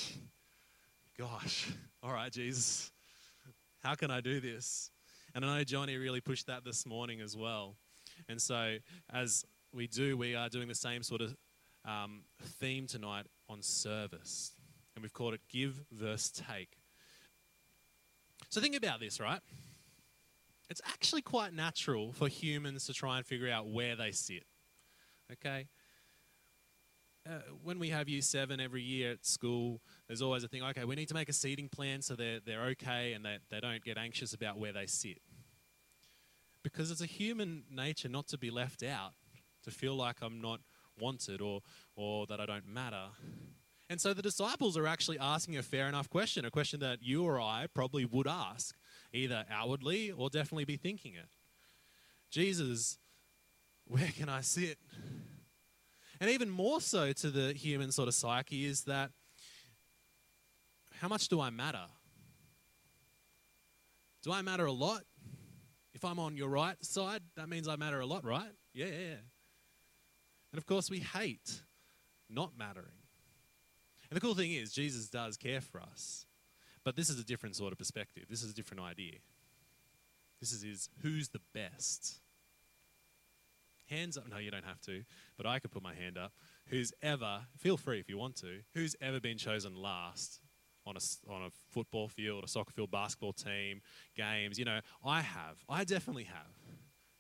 Gosh, 1.19 1.71
all 2.03 2.13
right, 2.13 2.33
Jesus, 2.33 2.91
how 3.83 3.95
can 3.95 4.11
I 4.11 4.21
do 4.21 4.41
this? 4.41 4.91
And 5.35 5.45
I 5.45 5.59
know 5.59 5.65
Johnny 5.65 5.97
really 5.97 6.21
pushed 6.21 6.47
that 6.49 6.65
this 6.65 6.87
morning 6.87 7.21
as 7.21 7.37
well. 7.37 7.77
And 8.29 8.41
so, 8.41 8.77
as 9.13 9.45
we 9.73 9.87
do, 9.87 10.17
we 10.17 10.35
are 10.35 10.49
doing 10.49 10.67
the 10.67 10.75
same 10.75 11.03
sort 11.03 11.21
of 11.21 11.37
um, 11.85 12.23
theme 12.61 12.87
tonight 12.87 13.27
on 13.49 13.63
service 13.63 14.53
and 14.95 15.03
we've 15.03 15.13
called 15.13 15.35
it 15.35 15.41
Give 15.49 15.81
versus 15.93 16.31
Take. 16.31 16.79
So 18.51 18.61
think 18.61 18.77
about 18.77 19.01
this, 19.01 19.21
right? 19.21 19.41
It's 20.71 20.81
actually 20.87 21.23
quite 21.23 21.53
natural 21.53 22.13
for 22.13 22.29
humans 22.29 22.87
to 22.87 22.95
try 22.95 23.19
and 23.19 23.27
figure 23.27 23.51
out 23.51 23.69
where 23.69 23.97
they 23.97 24.13
sit. 24.13 24.45
Okay? 25.33 25.69
Uh, 27.29 27.39
when 27.63 27.79
we 27.79 27.89
have 27.89 28.09
year 28.09 28.21
seven 28.21 28.61
every 28.61 28.83
year 28.83 29.13
at 29.13 29.25
school, 29.25 29.81
there's 30.07 30.21
always 30.21 30.45
a 30.45 30.49
thing, 30.49 30.63
okay, 30.63 30.85
we 30.85 30.95
need 30.95 31.09
to 31.09 31.15
make 31.15 31.29
a 31.29 31.33
seating 31.33 31.69
plan 31.69 32.03
so 32.03 32.15
they're, 32.15 32.41
they're 32.45 32.65
okay 32.65 33.15
and 33.15 33.25
they, 33.25 33.39
they 33.51 33.61
don't 33.61 33.83
get 33.83 33.97
anxious 33.97 34.35
about 34.35 34.59
where 34.59 34.73
they 34.73 34.87
sit. 34.87 35.19
Because 36.63 36.91
it's 36.91 37.01
a 37.01 37.07
human 37.07 37.65
nature 37.71 38.09
not 38.09 38.27
to 38.29 38.39
be 38.39 38.51
left 38.51 38.83
out, 38.83 39.13
to 39.63 39.71
feel 39.71 39.95
like 39.95 40.17
I'm 40.21 40.41
not 40.41 40.61
wanted 40.99 41.41
or, 41.41 41.61
or 41.97 42.27
that 42.27 42.41
I 42.41 42.47
don't 42.47 42.67
matter. 42.67 43.09
And 43.89 44.01
so 44.01 44.13
the 44.15 44.23
disciples 44.23 44.77
are 44.77 44.87
actually 44.87 45.19
asking 45.19 45.57
a 45.57 45.63
fair 45.63 45.89
enough 45.89 46.11
question, 46.11 46.45
a 46.45 46.51
question 46.51 46.81
that 46.81 47.03
you 47.03 47.25
or 47.25 47.41
I 47.41 47.67
probably 47.75 48.05
would 48.05 48.27
ask, 48.27 48.75
either 49.15 49.45
outwardly 49.51 50.11
or 50.11 50.29
definitely 50.29 50.65
be 50.65 50.77
thinking 50.77 51.15
it. 51.15 51.29
Jesus, 52.31 52.99
where 53.87 54.11
can 54.17 54.29
I 54.29 54.41
sit? 54.41 54.79
And 56.21 56.31
even 56.31 56.51
more 56.51 56.81
so 56.81 57.13
to 57.13 57.31
the 57.31 57.53
human 57.53 57.93
sort 57.93 58.09
of 58.09 58.15
psyche 58.15 58.65
is 58.65 58.83
that 58.85 59.11
how 61.01 61.09
much 61.09 61.29
do 61.29 61.41
I 61.41 61.51
matter? 61.51 61.87
Do 64.23 64.33
I 64.33 64.43
matter 64.43 64.67
a 64.67 64.73
lot? 64.73 65.03
If 65.93 66.05
I'm 66.05 66.19
on 66.19 66.37
your 66.37 66.49
right 66.49 66.83
side, 66.85 67.23
that 67.37 67.49
means 67.49 67.69
I 67.69 67.77
matter 67.77 68.01
a 68.01 68.07
lot, 68.07 68.25
right? 68.25 68.51
Yeah, 68.73 68.87
yeah, 68.87 68.93
yeah. 68.93 69.23
And 70.53 70.59
of 70.59 70.67
course, 70.67 70.91
we 70.91 71.01
hate 71.01 71.63
not 72.29 72.57
mattering. 72.57 72.87
And 74.11 74.17
the 74.17 74.21
cool 74.21 74.35
thing 74.35 74.53
is, 74.53 74.73
Jesus 74.73 75.09
does 75.09 75.37
care 75.37 75.61
for 75.61 75.81
us. 75.81 76.27
But 76.85 76.97
this 76.97 77.09
is 77.09 77.19
a 77.19 77.25
different 77.25 77.57
sort 77.57 77.73
of 77.73 77.79
perspective. 77.79 78.25
This 78.29 78.43
is 78.43 78.51
a 78.51 78.55
different 78.55 78.83
idea. 78.83 79.15
This 80.41 80.53
is 80.53 80.63
his 80.63 80.89
who's 81.03 81.31
the 81.31 81.41
best? 81.55 82.21
Hands 83.89 84.17
up. 84.17 84.29
No, 84.31 84.39
you 84.39 84.51
don't 84.51 84.65
have 84.65 84.81
to, 84.83 85.05
but 85.37 85.47
I 85.47 85.59
could 85.59 85.71
put 85.71 85.83
my 85.83 85.95
hand 85.95 86.19
up. 86.19 86.33
Who's 86.69 86.93
ever, 87.03 87.43
feel 87.59 87.77
free 87.77 88.01
if 88.01 88.09
you 88.09 88.17
want 88.17 88.37
to, 88.37 88.61
who's 88.75 88.97
ever 89.01 89.21
been 89.21 89.37
chosen 89.37 89.75
last 89.75 90.41
on 90.87 90.97
a, 90.97 91.33
on 91.33 91.43
a 91.43 91.51
football 91.71 92.09
field, 92.09 92.45
a 92.45 92.49
soccer 92.49 92.73
field, 92.73 92.91
basketball 92.91 93.35
team, 93.35 93.83
games? 94.17 94.59
You 94.59 94.65
know, 94.65 94.81
I 95.05 95.21
have. 95.21 95.57
I 95.69 95.85
definitely 95.85 96.25
have. 96.25 96.53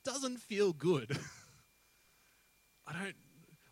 Doesn't 0.04 0.38
feel 0.38 0.72
good. 0.72 1.10
I 2.86 2.92
don't, 2.92 3.14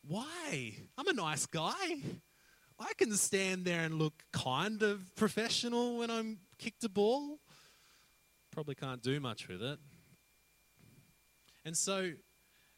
why? 0.06 0.74
I'm 0.98 1.08
a 1.08 1.12
nice 1.14 1.46
guy. 1.46 2.00
I 2.82 2.92
can 2.98 3.12
stand 3.12 3.64
there 3.64 3.82
and 3.82 3.94
look 3.94 4.24
kind 4.32 4.82
of 4.82 5.14
professional 5.14 5.98
when 5.98 6.10
I'm 6.10 6.38
kicked 6.58 6.82
a 6.84 6.88
ball. 6.88 7.38
Probably 8.50 8.74
can't 8.74 9.02
do 9.02 9.20
much 9.20 9.48
with 9.48 9.62
it. 9.62 9.78
And 11.64 11.76
so, 11.76 12.10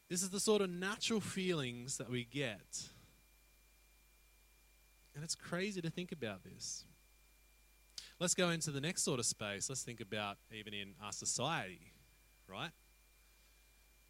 this 0.09 0.21
is 0.21 0.29
the 0.29 0.39
sort 0.39 0.61
of 0.61 0.69
natural 0.69 1.19
feelings 1.19 1.97
that 1.97 2.09
we 2.09 2.23
get. 2.23 2.87
And 5.15 5.23
it's 5.23 5.35
crazy 5.35 5.81
to 5.81 5.89
think 5.89 6.11
about 6.11 6.43
this. 6.43 6.85
Let's 8.19 8.35
go 8.35 8.49
into 8.49 8.71
the 8.71 8.81
next 8.81 9.01
sort 9.01 9.19
of 9.19 9.25
space. 9.25 9.69
Let's 9.69 9.83
think 9.83 10.01
about 10.01 10.37
even 10.53 10.73
in 10.73 10.93
our 11.03 11.11
society, 11.11 11.93
right? 12.47 12.71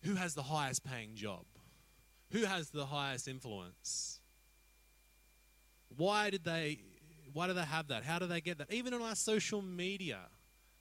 Who 0.03 0.15
has 0.15 0.35
the 0.35 0.43
highest 0.43 0.83
paying 0.83 1.15
job? 1.15 1.45
Who 2.31 2.43
has 2.43 2.69
the 2.69 2.87
highest 2.87 3.27
influence? 3.27 4.19
Why 5.97 6.29
did 6.29 6.43
they 6.43 6.79
why 7.33 7.47
do 7.47 7.53
they 7.53 7.65
have 7.65 7.89
that? 7.89 8.05
How 8.05 8.17
do 8.17 8.27
they 8.27 8.39
get 8.39 8.59
that? 8.59 8.71
Even 8.71 8.93
on 8.93 9.01
our 9.01 9.15
social 9.15 9.61
media, 9.61 10.19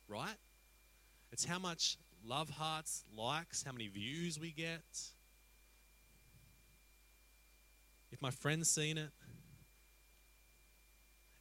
right? 0.06 0.37
It's 1.33 1.44
how 1.44 1.59
much 1.59 1.99
love 2.25 2.49
hearts, 2.49 3.04
likes, 3.16 3.64
how 3.64 3.73
many 3.73 3.88
views 3.88 4.38
we 4.38 4.52
get. 4.52 4.85
If 8.12 8.23
my 8.23 8.30
friend's 8.30 8.71
seen 8.71 8.99
it. 8.99 9.11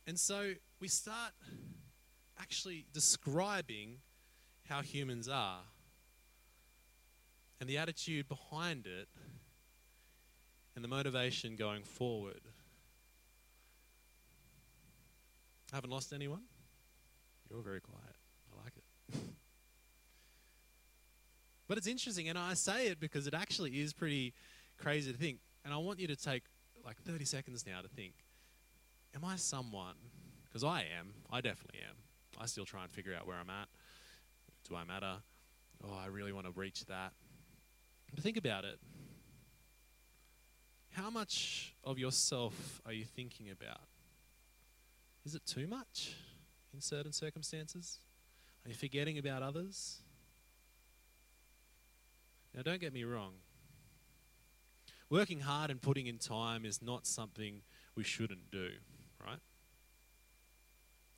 And 0.08 0.20
so 0.20 0.54
we 0.80 0.88
start 0.88 1.34
actually 2.40 2.88
describing 2.92 3.98
how 4.68 4.82
humans 4.82 5.30
are 5.30 5.62
and 7.62 7.70
the 7.70 7.78
attitude 7.78 8.28
behind 8.28 8.88
it 8.88 9.08
and 10.76 10.84
the 10.84 10.90
motivation 10.90 11.56
going 11.56 11.84
forward. 11.84 12.42
I 15.74 15.78
haven't 15.78 15.90
lost 15.90 16.14
anyone? 16.14 16.44
You're 17.50 17.64
very 17.64 17.82
quiet. 17.82 18.16
I 18.52 18.64
like 18.64 18.74
it. 18.78 19.20
But 21.66 21.78
it's 21.78 21.88
interesting, 21.88 22.28
and 22.28 22.38
I 22.38 22.54
say 22.56 22.88
it 22.88 23.00
because 23.00 23.26
it 23.26 23.34
actually 23.34 23.80
is 23.80 23.94
pretty 23.94 24.34
crazy 24.78 25.12
to 25.12 25.18
think. 25.18 25.40
And 25.64 25.74
I 25.74 25.78
want 25.78 25.98
you 25.98 26.08
to 26.08 26.16
take 26.16 26.44
like 26.86 26.98
30 26.98 27.24
seconds 27.26 27.66
now 27.66 27.82
to 27.82 27.88
think 27.88 28.14
Am 29.16 29.24
I 29.24 29.38
someone? 29.38 29.96
Because 30.44 30.64
I 30.64 30.82
am. 30.82 31.14
I 31.32 31.42
definitely 31.42 31.80
am. 31.88 31.96
I 32.40 32.48
still 32.48 32.66
try 32.66 32.84
and 32.84 32.92
figure 32.92 33.16
out 33.16 33.26
where 33.26 33.38
I'm 33.38 33.50
at. 33.50 33.70
Do 34.68 34.76
I 34.76 34.84
matter? 34.84 35.16
Oh, 35.84 35.98
I 35.98 36.08
really 36.08 36.34
want 36.34 36.46
to 36.48 36.52
reach 36.52 36.86
that. 36.86 37.14
But 38.14 38.24
think 38.24 38.38
about 38.38 38.66
it. 38.66 38.78
How 40.92 41.10
much 41.10 41.74
of 41.84 41.98
yourself 41.98 42.82
are 42.86 42.94
you 42.94 43.06
thinking 43.06 43.50
about? 43.50 43.82
Is 45.26 45.36
it 45.36 45.46
too 45.46 45.68
much 45.68 46.16
in 46.74 46.82
certain 46.82 47.14
circumstances? 47.14 48.00
Are 48.66 48.70
you 48.70 48.76
forgetting 48.76 49.18
about 49.18 49.42
others? 49.42 50.00
Now, 52.54 52.62
don't 52.62 52.82
get 52.82 52.94
me 52.94 53.04
wrong. 53.04 53.34
Working 55.10 55.40
hard 55.40 55.70
and 55.70 55.82
putting 55.82 56.08
in 56.08 56.18
time 56.18 56.66
is 56.66 56.82
not 56.82 57.06
something 57.06 57.62
we 57.96 58.04
shouldn't 58.04 58.52
do, 58.52 58.70
right? 59.24 59.40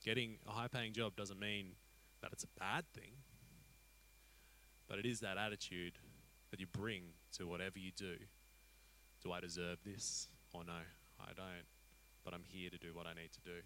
Getting 0.04 0.38
a 0.46 0.52
high 0.52 0.68
paying 0.68 0.92
job 0.92 1.16
doesn't 1.16 1.40
mean 1.40 1.72
that 2.22 2.30
it's 2.32 2.44
a 2.44 2.60
bad 2.60 2.84
thing, 2.94 3.12
but 4.88 4.98
it 4.98 5.06
is 5.06 5.20
that 5.20 5.36
attitude 5.36 5.98
that 6.50 6.60
you 6.60 6.66
bring 6.66 7.02
to 7.32 7.46
whatever 7.46 7.78
you 7.78 7.90
do. 7.96 8.16
Do 9.22 9.32
I 9.32 9.40
deserve 9.40 9.78
this? 9.84 10.28
Or 10.52 10.64
no, 10.64 10.72
I 11.20 11.32
don't. 11.36 11.66
But 12.24 12.34
I'm 12.34 12.44
here 12.46 12.70
to 12.70 12.78
do 12.78 12.94
what 12.94 13.06
I 13.06 13.14
need 13.14 13.32
to 13.32 13.40
do. 13.40 13.62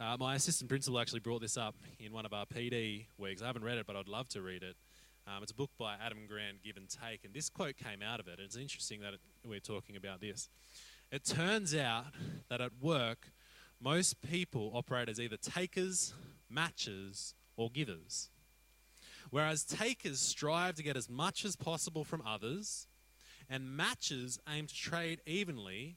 Uh, 0.00 0.16
my 0.16 0.36
assistant 0.36 0.68
principal 0.68 1.00
actually 1.00 1.18
brought 1.18 1.40
this 1.40 1.56
up 1.56 1.74
in 1.98 2.12
one 2.12 2.24
of 2.24 2.32
our 2.32 2.46
PD 2.46 3.06
weeks. 3.18 3.42
I 3.42 3.46
haven't 3.46 3.64
read 3.64 3.78
it, 3.78 3.86
but 3.86 3.96
I'd 3.96 4.06
love 4.06 4.28
to 4.28 4.40
read 4.40 4.62
it. 4.62 4.76
Um, 5.26 5.42
it's 5.42 5.50
a 5.50 5.56
book 5.56 5.70
by 5.76 5.96
Adam 6.00 6.18
Grant, 6.28 6.62
Give 6.62 6.76
and 6.76 6.88
Take, 6.88 7.24
and 7.24 7.34
this 7.34 7.48
quote 7.50 7.76
came 7.76 8.00
out 8.00 8.20
of 8.20 8.28
it. 8.28 8.38
It's 8.38 8.54
interesting 8.54 9.00
that 9.00 9.14
it, 9.14 9.20
we're 9.44 9.58
talking 9.58 9.96
about 9.96 10.20
this. 10.20 10.50
It 11.10 11.24
turns 11.24 11.74
out 11.74 12.14
that 12.48 12.60
at 12.60 12.70
work, 12.80 13.32
most 13.80 14.22
people 14.22 14.70
operate 14.72 15.08
as 15.08 15.18
either 15.18 15.36
takers, 15.36 16.14
matchers, 16.48 17.34
or 17.56 17.68
givers. 17.68 18.30
Whereas 19.30 19.64
takers 19.64 20.20
strive 20.20 20.76
to 20.76 20.84
get 20.84 20.96
as 20.96 21.10
much 21.10 21.44
as 21.44 21.56
possible 21.56 22.04
from 22.04 22.22
others, 22.24 22.86
and 23.50 23.76
matchers 23.76 24.38
aim 24.48 24.68
to 24.68 24.74
trade 24.74 25.22
evenly, 25.26 25.96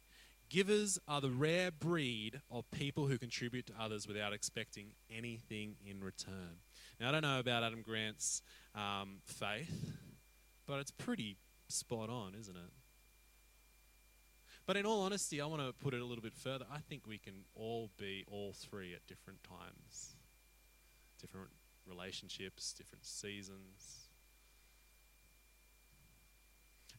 givers 0.52 1.00
are 1.08 1.22
the 1.22 1.30
rare 1.30 1.72
breed 1.72 2.42
of 2.52 2.70
people 2.72 3.08
who 3.08 3.18
contribute 3.18 3.66
to 3.66 3.74
others 3.80 4.06
without 4.06 4.34
expecting 4.34 4.88
anything 5.10 5.76
in 5.90 6.04
return. 6.04 6.60
Now, 7.00 7.08
I 7.08 7.12
don't 7.14 7.22
know 7.22 7.40
about 7.40 7.64
Adam 7.64 7.82
Grant's 7.82 8.42
um, 8.76 9.20
faith, 9.26 9.94
but 10.68 10.80
it's 10.80 10.92
pretty 10.92 11.38
spot 11.70 12.10
on, 12.10 12.36
isn't 12.38 12.56
it? 12.56 12.72
But 14.66 14.76
in 14.76 14.86
all 14.86 15.04
honesty, 15.04 15.40
I 15.40 15.46
want 15.46 15.62
to 15.62 15.72
put 15.72 15.94
it 15.94 16.02
a 16.02 16.06
little 16.06 16.22
bit 16.22 16.36
further. 16.36 16.66
I 16.72 16.80
think 16.80 17.08
we 17.08 17.18
can 17.18 17.46
all 17.56 17.90
be 17.98 18.26
all 18.30 18.54
three 18.54 18.94
at 18.94 19.08
different 19.08 19.40
times, 19.44 20.16
different 21.20 21.48
relationships, 21.88 22.74
different 22.74 23.06
seasons. 23.06 24.10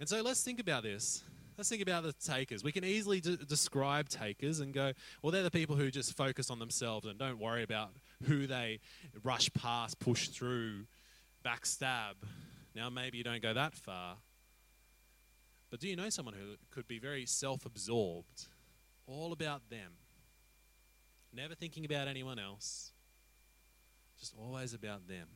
And 0.01 0.09
so 0.09 0.23
let's 0.23 0.43
think 0.43 0.59
about 0.59 0.85
this. 0.85 1.23
Let's 1.59 1.69
think 1.69 1.83
about 1.83 2.03
the 2.03 2.13
takers. 2.13 2.65
We 2.65 2.73
can 2.73 2.85
easily 2.85 3.21
d- 3.21 3.39
describe 3.47 4.09
takers 4.09 4.61
and 4.61 4.73
go, 4.73 4.93
well, 5.23 5.31
they're 5.31 5.43
the 5.43 5.51
people 5.51 5.77
who 5.77 5.91
just 5.91 6.17
focus 6.17 6.51
on 6.51 6.59
themselves 6.59 7.07
and 7.07 7.19
don't 7.19 7.39
worry 7.39 7.63
about 7.63 7.91
who 8.25 8.47
they 8.47 8.81
rush 9.23 9.53
past, 9.53 9.99
push 9.99 10.29
through, 10.29 10.87
backstab. 11.45 12.15
Now, 12.75 12.89
maybe 12.89 13.19
you 13.19 13.25
don't 13.25 13.43
go 13.43 13.53
that 13.53 13.75
far. 13.75 14.17
But 15.71 15.81
do 15.81 15.89
you 15.89 15.97
know 15.97 16.09
someone 16.09 16.35
who 16.35 16.57
could 16.71 16.89
be 16.89 16.99
very 16.99 17.27
self 17.27 17.67
absorbed, 17.67 18.47
all 19.07 19.33
about 19.33 19.69
them, 19.71 19.93
never 21.33 21.55
thinking 21.55 21.85
about 21.85 22.09
anyone 22.09 22.39
else, 22.39 22.93
just 24.19 24.35
always 24.39 24.75
about 24.75 25.07
them? 25.07 25.29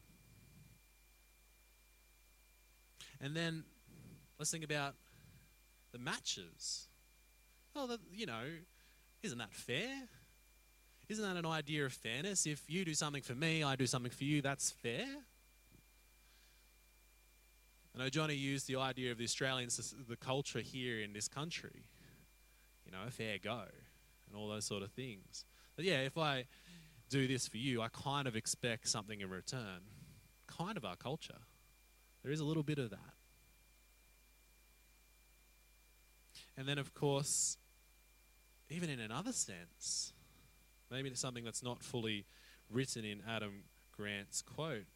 And 3.21 3.35
then 3.35 3.65
let's 4.39 4.51
think 4.51 4.65
about 4.65 4.95
the 5.97 6.03
matches. 6.03 6.89
Well, 7.75 7.87
the, 7.87 7.99
you 8.13 8.27
know, 8.27 8.45
isn't 9.23 9.39
that 9.39 9.53
fair? 9.53 10.09
Isn't 11.09 11.25
that 11.25 11.37
an 11.37 11.47
idea 11.47 11.87
of 11.87 11.93
fairness? 11.93 12.47
If 12.47 12.63
you 12.69 12.85
do 12.85 12.95
something 12.95 13.23
for 13.23 13.35
me, 13.35 13.63
I 13.63 13.77
do 13.77 13.87
something 13.87 14.11
for 14.11 14.25
you, 14.25 14.43
that's 14.43 14.71
fair? 14.71 15.07
I 17.95 17.99
know 17.99 18.09
Johnny 18.11 18.35
used 18.35 18.67
the 18.67 18.77
idea 18.77 19.11
of 19.13 19.19
the 19.19 19.25
Australian, 19.25 19.71
the 20.09 20.17
culture 20.17 20.61
here 20.61 21.01
in 21.01 21.15
this 21.15 21.29
country, 21.29 21.87
you 22.85 22.93
know, 22.93 22.99
a 23.07 23.11
fair 23.11 23.39
go 23.43 23.63
and 24.29 24.37
all 24.37 24.49
those 24.49 24.67
sort 24.67 24.83
of 24.83 24.91
things. 24.93 25.47
But 25.77 25.87
yeah, 25.87 26.01
if 26.01 26.19
I 26.19 26.45
do 27.09 27.27
this 27.27 27.49
for 27.49 27.57
you, 27.57 27.81
I 27.81 27.89
kind 27.89 28.29
of 28.29 28.37
expect 28.37 28.89
something 28.89 29.21
in 29.21 29.31
return. 29.31 29.81
Kind 30.47 30.77
of 30.77 30.85
our 30.85 30.97
culture. 30.97 31.39
There 32.23 32.33
is 32.33 32.41
a 32.41 32.45
little 32.45 32.63
bit 32.63 32.79
of 32.79 32.91
that. 32.91 33.16
And 36.57 36.67
then, 36.67 36.79
of 36.79 36.95
course, 36.95 37.59
even 38.71 38.89
in 38.89 39.01
another 39.01 39.33
sense, 39.33 40.13
maybe 40.91 41.09
it's 41.09 41.21
something 41.21 41.45
that's 41.45 41.63
not 41.63 41.83
fully 41.83 42.25
written 42.71 43.05
in 43.05 43.23
Adam 43.29 43.65
Grant's 43.97 44.43
quote, 44.43 44.87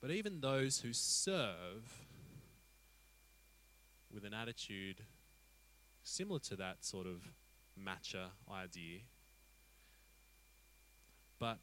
but 0.00 0.10
even 0.10 0.40
those 0.40 0.80
who 0.80 0.92
serve 0.92 2.06
with 4.12 4.24
an 4.24 4.34
attitude 4.34 5.02
similar 6.02 6.38
to 6.38 6.56
that 6.56 6.84
sort 6.84 7.06
of 7.06 7.32
matcher 7.78 8.28
idea, 8.52 9.00
but 11.38 11.58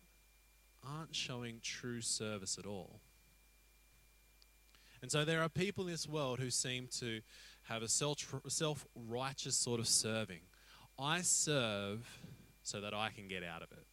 aren't 0.87 1.15
showing 1.15 1.59
true 1.61 2.01
service 2.01 2.57
at 2.57 2.65
all. 2.65 2.99
And 5.01 5.11
so 5.11 5.25
there 5.25 5.41
are 5.41 5.49
people 5.49 5.85
in 5.85 5.91
this 5.91 6.07
world 6.07 6.39
who 6.39 6.49
seem 6.49 6.87
to 6.99 7.21
have 7.63 7.83
a 7.83 7.87
self 7.87 8.85
righteous 8.95 9.55
sort 9.55 9.79
of 9.79 9.87
serving. 9.87 10.41
I 10.99 11.21
serve 11.21 12.19
so 12.63 12.81
that 12.81 12.93
I 12.93 13.09
can 13.09 13.27
get 13.27 13.43
out 13.43 13.61
of 13.61 13.71
it. 13.71 13.85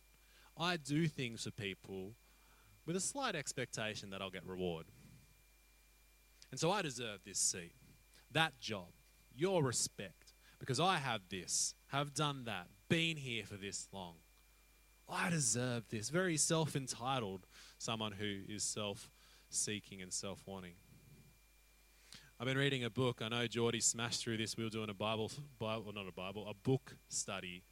I 0.57 0.77
do 0.77 1.07
things 1.07 1.45
for 1.45 1.51
people 1.51 2.15
with 2.87 2.97
a 2.97 3.01
slight 3.01 3.35
expectation 3.35 4.11
that 4.11 4.21
I'll 4.21 4.31
get 4.31 4.47
reward. 4.47 4.87
And 6.51 6.59
so 6.59 6.71
I 6.71 6.83
deserve 6.83 7.21
this 7.25 7.39
seat 7.39 7.73
that 8.33 8.59
job, 8.61 8.89
your 9.35 9.63
respect, 9.63 10.35
because 10.59 10.81
I 10.81 10.97
have 10.97 11.23
this, 11.31 11.75
have 11.89 12.13
done 12.13 12.45
that, 12.45 12.67
been 12.89 13.17
here 13.17 13.45
for 13.45 13.57
this 13.57 13.89
long. 13.93 14.17
I 15.09 15.31
deserve 15.31 15.89
this. 15.89 16.11
Very 16.11 16.37
self 16.37 16.77
entitled, 16.77 17.47
someone 17.79 18.13
who 18.13 18.41
is 18.49 18.63
self 18.63 19.11
seeking 19.49 20.03
and 20.03 20.13
self 20.13 20.43
wanting. 20.47 20.75
I've 22.41 22.47
been 22.47 22.57
reading 22.57 22.85
a 22.85 22.91
book. 22.91 23.21
I 23.21 23.29
know 23.29 23.49
Geordie 23.49 23.81
smashed 23.81 24.23
through 24.23 24.37
this. 24.37 24.57
We 24.57 24.63
were 24.63 24.71
doing 24.71 24.91
a 24.91 24.95
Bible, 24.95 25.29
Bible, 25.59 25.93
not 25.93 26.07
a 26.07 26.13
Bible, 26.13 26.47
a 26.49 26.55
book 26.55 26.95
study. 27.09 27.65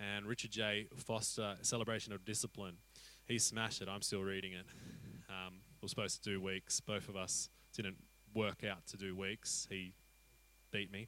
And 0.00 0.26
Richard 0.26 0.50
J. 0.50 0.88
Foster, 0.96 1.54
Celebration 1.62 2.12
of 2.12 2.24
Discipline, 2.24 2.78
he 3.26 3.38
smashed 3.38 3.80
it. 3.80 3.88
I'm 3.88 4.02
still 4.02 4.22
reading 4.22 4.54
it. 4.54 4.66
Um, 5.28 5.60
we 5.80 5.86
are 5.86 5.88
supposed 5.88 6.24
to 6.24 6.30
do 6.30 6.40
weeks. 6.40 6.80
Both 6.80 7.08
of 7.08 7.14
us 7.14 7.48
didn't 7.72 7.94
work 8.34 8.64
out 8.64 8.88
to 8.88 8.96
do 8.96 9.14
weeks. 9.14 9.68
He 9.70 9.94
beat 10.72 10.90
me. 10.90 11.06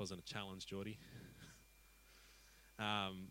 Wasn't 0.00 0.18
a 0.18 0.24
challenge, 0.24 0.66
Geordie. 0.66 0.98
um, 2.80 3.28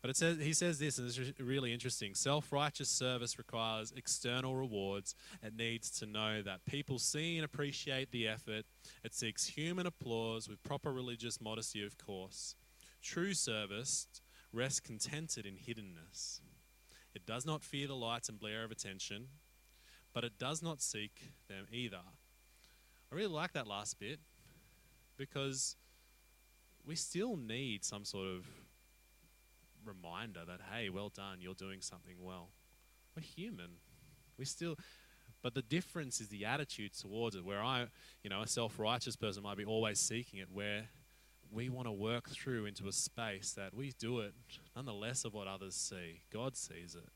but 0.00 0.10
it 0.10 0.16
says 0.16 0.38
he 0.38 0.52
says 0.52 0.78
this, 0.78 0.98
and 0.98 1.08
it's 1.08 1.40
really 1.40 1.72
interesting. 1.72 2.14
Self-righteous 2.14 2.88
service 2.88 3.38
requires 3.38 3.92
external 3.96 4.54
rewards. 4.54 5.14
It 5.42 5.56
needs 5.56 5.90
to 5.98 6.06
know 6.06 6.42
that 6.42 6.64
people 6.66 6.98
see 6.98 7.36
and 7.36 7.44
appreciate 7.44 8.12
the 8.12 8.28
effort. 8.28 8.64
It 9.02 9.14
seeks 9.14 9.46
human 9.46 9.86
applause 9.86 10.48
with 10.48 10.62
proper 10.62 10.92
religious 10.92 11.40
modesty, 11.40 11.84
of 11.84 11.98
course. 11.98 12.54
True 13.02 13.34
service 13.34 14.06
rests 14.52 14.80
contented 14.80 15.46
in 15.46 15.54
hiddenness. 15.54 16.40
It 17.14 17.26
does 17.26 17.44
not 17.44 17.64
fear 17.64 17.88
the 17.88 17.96
lights 17.96 18.28
and 18.28 18.38
blare 18.38 18.64
of 18.64 18.70
attention, 18.70 19.26
but 20.14 20.24
it 20.24 20.38
does 20.38 20.62
not 20.62 20.80
seek 20.80 21.32
them 21.48 21.66
either. 21.72 22.00
I 23.10 23.14
really 23.14 23.32
like 23.32 23.52
that 23.54 23.66
last 23.66 23.98
bit 23.98 24.20
because 25.16 25.76
we 26.86 26.94
still 26.94 27.36
need 27.36 27.84
some 27.84 28.04
sort 28.04 28.26
of 28.28 28.46
reminder 29.88 30.40
that, 30.46 30.60
hey, 30.72 30.88
well 30.88 31.08
done, 31.08 31.38
you're 31.40 31.54
doing 31.54 31.80
something 31.80 32.16
well. 32.20 32.50
We're 33.16 33.22
human. 33.22 33.70
We 34.38 34.44
still, 34.44 34.76
but 35.42 35.54
the 35.54 35.62
difference 35.62 36.20
is 36.20 36.28
the 36.28 36.44
attitude 36.44 36.92
towards 36.96 37.34
it. 37.34 37.44
Where 37.44 37.62
I, 37.62 37.86
you 38.22 38.30
know, 38.30 38.42
a 38.42 38.46
self 38.46 38.78
righteous 38.78 39.16
person 39.16 39.42
might 39.42 39.56
be 39.56 39.64
always 39.64 39.98
seeking 39.98 40.40
it, 40.40 40.48
where 40.52 40.84
we 41.50 41.68
want 41.68 41.86
to 41.86 41.92
work 41.92 42.28
through 42.28 42.66
into 42.66 42.88
a 42.88 42.92
space 42.92 43.52
that 43.52 43.74
we 43.74 43.92
do 43.98 44.20
it 44.20 44.34
nonetheless 44.76 45.24
of 45.24 45.34
what 45.34 45.48
others 45.48 45.74
see. 45.74 46.22
God 46.32 46.56
sees 46.56 46.94
it. 46.94 47.08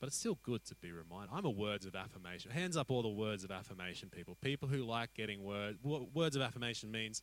But 0.00 0.08
it's 0.08 0.18
still 0.18 0.36
good 0.42 0.64
to 0.64 0.74
be 0.74 0.90
reminded. 0.90 1.30
I'm 1.32 1.44
a 1.44 1.50
words 1.50 1.86
of 1.86 1.94
affirmation. 1.94 2.50
Hands 2.50 2.76
up, 2.76 2.90
all 2.90 3.02
the 3.02 3.08
words 3.08 3.44
of 3.44 3.52
affirmation 3.52 4.10
people. 4.10 4.36
People 4.42 4.66
who 4.66 4.78
like 4.78 5.14
getting 5.14 5.44
words. 5.44 5.78
Words 5.84 6.34
of 6.34 6.42
affirmation 6.42 6.90
means 6.90 7.22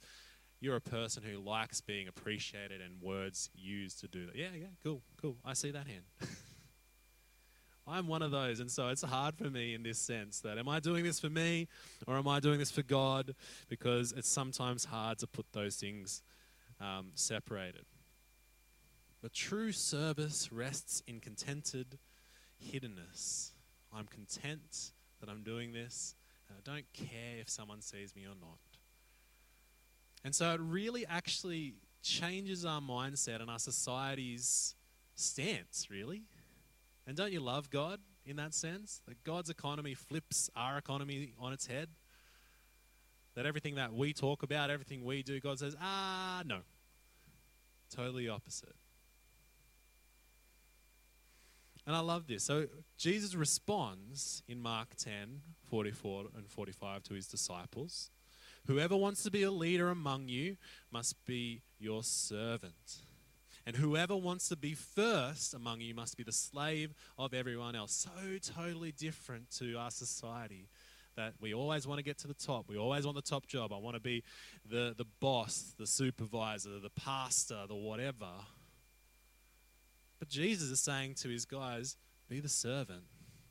you're 0.60 0.76
a 0.76 0.82
person 0.82 1.24
who 1.24 1.40
likes 1.40 1.82
being 1.82 2.08
appreciated 2.08 2.82
and 2.82 3.02
words 3.02 3.50
used 3.56 4.00
to 4.02 4.08
do 4.08 4.26
that. 4.26 4.36
Yeah, 4.36 4.50
yeah, 4.54 4.68
cool, 4.84 5.02
cool. 5.22 5.38
I 5.46 5.54
see 5.54 5.72
that 5.72 5.88
hand. 5.88 6.04
I'm 7.88 8.08
one 8.08 8.22
of 8.22 8.30
those, 8.30 8.60
and 8.60 8.70
so 8.70 8.90
it's 8.90 9.02
hard 9.02 9.36
for 9.36 9.50
me 9.50 9.74
in 9.74 9.82
this 9.82 9.98
sense 9.98 10.42
that 10.42 10.60
am 10.60 10.70
I 10.70 10.80
doing 10.80 11.04
this 11.04 11.20
for 11.20 11.30
me 11.30 11.68
or 12.06 12.18
am 12.18 12.28
I 12.28 12.40
doing 12.40 12.60
this 12.60 12.70
for 12.70 12.84
God? 12.84 13.34
Because 13.68 14.12
it's 14.12 14.30
sometimes 14.30 14.86
hard 14.86 15.18
to 15.20 15.28
put 15.28 15.48
those 15.54 15.78
things 15.78 16.22
um, 16.80 17.12
separated. 17.16 17.86
But 19.22 19.34
true 19.34 19.72
service 19.72 20.52
rests 20.52 21.02
in 21.08 21.20
contented 21.20 21.98
hiddenness. 22.64 23.52
I'm 23.94 24.06
content 24.06 24.92
that 25.20 25.30
I'm 25.30 25.42
doing 25.42 25.74
this, 25.74 26.16
and 26.48 26.58
I 26.58 26.72
don't 26.72 26.86
care 26.94 27.40
if 27.40 27.50
someone 27.50 27.82
sees 27.82 28.16
me 28.16 28.24
or 28.24 28.36
not. 28.40 28.60
And 30.24 30.36
so 30.36 30.54
it 30.54 30.60
really 30.62 31.06
actually 31.06 31.76
changes 32.02 32.66
our 32.66 32.82
mindset 32.82 33.42
and 33.42 33.50
our 33.50 33.60
society's 33.60 34.76
stance, 35.16 35.88
really. 35.90 36.24
And 37.08 37.16
don't 37.16 37.32
you 37.32 37.40
love 37.40 37.70
God 37.70 38.00
in 38.26 38.36
that 38.38 38.54
sense? 38.54 39.02
That 39.08 39.24
God's 39.24 39.50
economy 39.50 39.94
flips 39.94 40.50
our 40.56 40.78
economy 40.78 41.34
on 41.40 41.54
its 41.54 41.68
head? 41.68 41.90
That 43.36 43.46
everything 43.46 43.76
that 43.76 43.94
we 43.94 44.14
talk 44.14 44.44
about, 44.44 44.70
everything 44.70 45.04
we 45.04 45.24
do, 45.24 45.40
God 45.40 45.60
says, 45.60 45.76
ah, 45.82 46.44
no. 46.46 46.60
Totally 47.96 48.28
opposite. 48.28 48.76
And 51.88 51.96
I 51.96 52.02
love 52.02 52.28
this. 52.28 52.44
So 52.44 52.68
Jesus 52.98 53.34
responds 53.34 54.44
in 54.48 54.62
Mark 54.62 54.96
10 54.96 55.42
44 55.70 56.26
and 56.36 56.48
45 56.48 57.04
to 57.04 57.14
his 57.16 57.28
disciples 57.28 58.12
Whoever 58.68 58.96
wants 58.96 59.24
to 59.24 59.32
be 59.32 59.44
a 59.44 59.52
leader 59.52 59.90
among 59.90 60.28
you 60.28 60.58
must 60.92 61.26
be 61.26 61.62
your 61.80 62.04
servant. 62.04 63.02
And 63.66 63.76
whoever 63.76 64.16
wants 64.16 64.50
to 64.50 64.56
be 64.56 64.74
first 64.74 65.54
among 65.54 65.82
you 65.82 65.94
must 65.94 66.18
be 66.18 66.24
the 66.24 66.32
slave 66.32 66.94
of 67.18 67.34
everyone 67.34 67.76
else. 67.76 67.92
So 67.94 68.54
totally 68.54 68.92
different 68.92 69.52
to 69.58 69.76
our 69.76 69.92
society 69.92 70.70
that 71.16 71.34
we 71.42 71.54
always 71.54 71.86
want 71.86 72.00
to 72.00 72.04
get 72.04 72.18
to 72.20 72.28
the 72.28 72.34
top. 72.34 72.70
We 72.70 72.78
always 72.78 73.06
want 73.06 73.16
the 73.16 73.22
top 73.22 73.46
job. 73.46 73.74
I 73.74 73.78
want 73.78 73.96
to 73.96 74.02
be 74.02 74.24
the, 74.66 74.96
the 74.98 75.06
boss, 75.20 75.74
the 75.78 75.86
supervisor, 75.86 76.80
the 76.80 76.90
pastor, 76.90 77.66
the 77.68 77.76
whatever. 77.76 78.30
But 80.18 80.30
Jesus 80.30 80.70
is 80.70 80.82
saying 80.82 81.16
to 81.16 81.30
his 81.30 81.46
guys, 81.46 81.98
be 82.30 82.40
the 82.40 82.50
servant. 82.50 83.04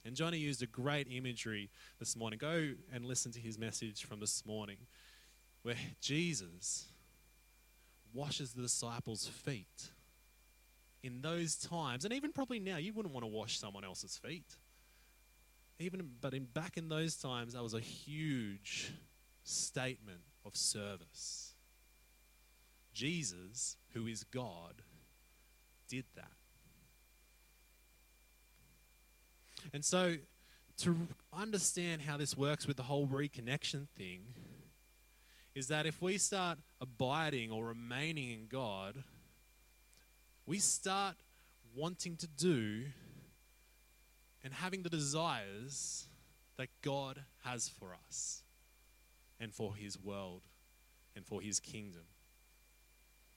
And 0.05 0.15
Johnny 0.17 0.39
used 0.39 0.63
a 0.63 0.67
great 0.67 1.09
imagery 1.11 1.71
this 1.99 2.17
morning. 2.17 2.39
Go 2.39 2.71
and 2.93 3.05
listen 3.05 3.33
to 3.33 3.41
his 3.41 3.59
message 3.59 4.05
from 4.05 4.21
this 4.21 4.45
morning, 4.47 4.79
where 5.63 5.77
Jesus 6.01 6.87
washes 8.13 8.53
the 8.53 8.63
disciples' 8.63 9.27
feet. 9.27 9.91
In 11.03 11.21
those 11.23 11.57
times, 11.57 12.05
and 12.05 12.13
even 12.13 12.33
probably 12.33 12.59
now, 12.59 12.77
you 12.77 12.93
wouldn't 12.93 13.15
want 13.15 13.23
to 13.23 13.29
wash 13.29 13.59
someone 13.59 13.85
else's 13.85 14.17
feet. 14.17 14.57
Even, 15.79 16.09
but 16.21 16.35
in 16.35 16.45
back 16.45 16.77
in 16.77 16.89
those 16.89 17.17
times, 17.17 17.53
that 17.53 17.63
was 17.63 17.75
a 17.75 17.81
huge 17.81 18.93
statement 19.45 20.21
of 20.45 20.57
service. 20.57 21.55
Jesus, 22.93 23.77
who 23.95 24.07
is 24.09 24.25
God, 24.25 24.83
did 25.89 26.05
that. 26.17 26.38
And 29.73 29.85
so, 29.85 30.17
to 30.79 30.97
understand 31.33 32.03
how 32.03 32.17
this 32.17 32.37
works 32.37 32.67
with 32.67 32.77
the 32.77 32.85
whole 32.85 33.07
reconnection 33.07 33.89
thing, 33.97 34.21
is 35.55 35.69
that 35.69 35.87
if 35.87 36.01
we 36.01 36.19
start 36.19 36.59
abiding 36.81 37.51
or 37.51 37.67
remaining 37.67 38.31
in 38.31 38.47
God, 38.47 39.03
we 40.47 40.59
start 40.59 41.17
wanting 41.75 42.17
to 42.17 42.27
do 42.27 42.85
and 44.45 44.53
having 44.53 44.83
the 44.83 44.89
desires 44.89 46.07
that 46.57 46.69
God 46.83 47.25
has 47.45 47.69
for 47.69 47.97
us 48.07 48.43
and 49.41 49.53
for 49.53 49.75
His 49.75 49.99
world 49.99 50.43
and 51.17 51.27
for 51.27 51.41
His 51.41 51.59
kingdom. 51.59 52.03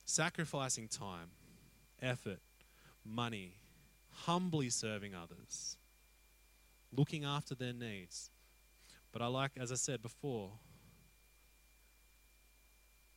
Sacrificing 0.05 0.88
time, 0.88 1.31
effort, 2.01 2.39
money, 3.03 3.55
humbly 4.12 4.69
serving 4.69 5.15
others 5.15 5.77
looking 6.95 7.23
after 7.23 7.56
their 7.56 7.73
needs. 7.73 8.30
But 9.12 9.21
I 9.21 9.27
like, 9.27 9.51
as 9.60 9.71
I 9.71 9.75
said 9.75 10.01
before, 10.01 10.51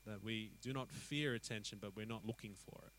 that 0.06 0.22
we 0.22 0.52
do 0.60 0.72
not 0.72 0.90
fear 0.90 1.34
attention, 1.34 1.78
but 1.80 1.96
we're 1.96 2.06
not 2.06 2.26
looking 2.26 2.54
for 2.54 2.80
it. 2.84 2.92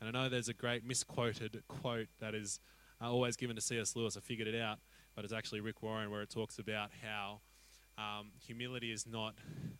And 0.00 0.08
I 0.08 0.12
know 0.22 0.28
there's 0.28 0.48
a 0.48 0.54
great 0.54 0.84
misquoted 0.84 1.62
quote 1.68 2.08
that 2.20 2.34
is 2.34 2.60
uh, 3.00 3.10
always 3.10 3.36
given 3.36 3.56
to 3.56 3.62
C.S. 3.62 3.96
Lewis. 3.96 4.16
I 4.16 4.20
figured 4.20 4.48
it 4.48 4.60
out, 4.60 4.78
but 5.14 5.24
it's 5.24 5.32
actually 5.32 5.60
Rick 5.60 5.82
Warren, 5.82 6.10
where 6.10 6.22
it 6.22 6.30
talks 6.30 6.58
about 6.58 6.90
how 7.02 7.40
um, 7.96 8.32
humility 8.38 8.92
is 8.92 9.06
not 9.06 9.34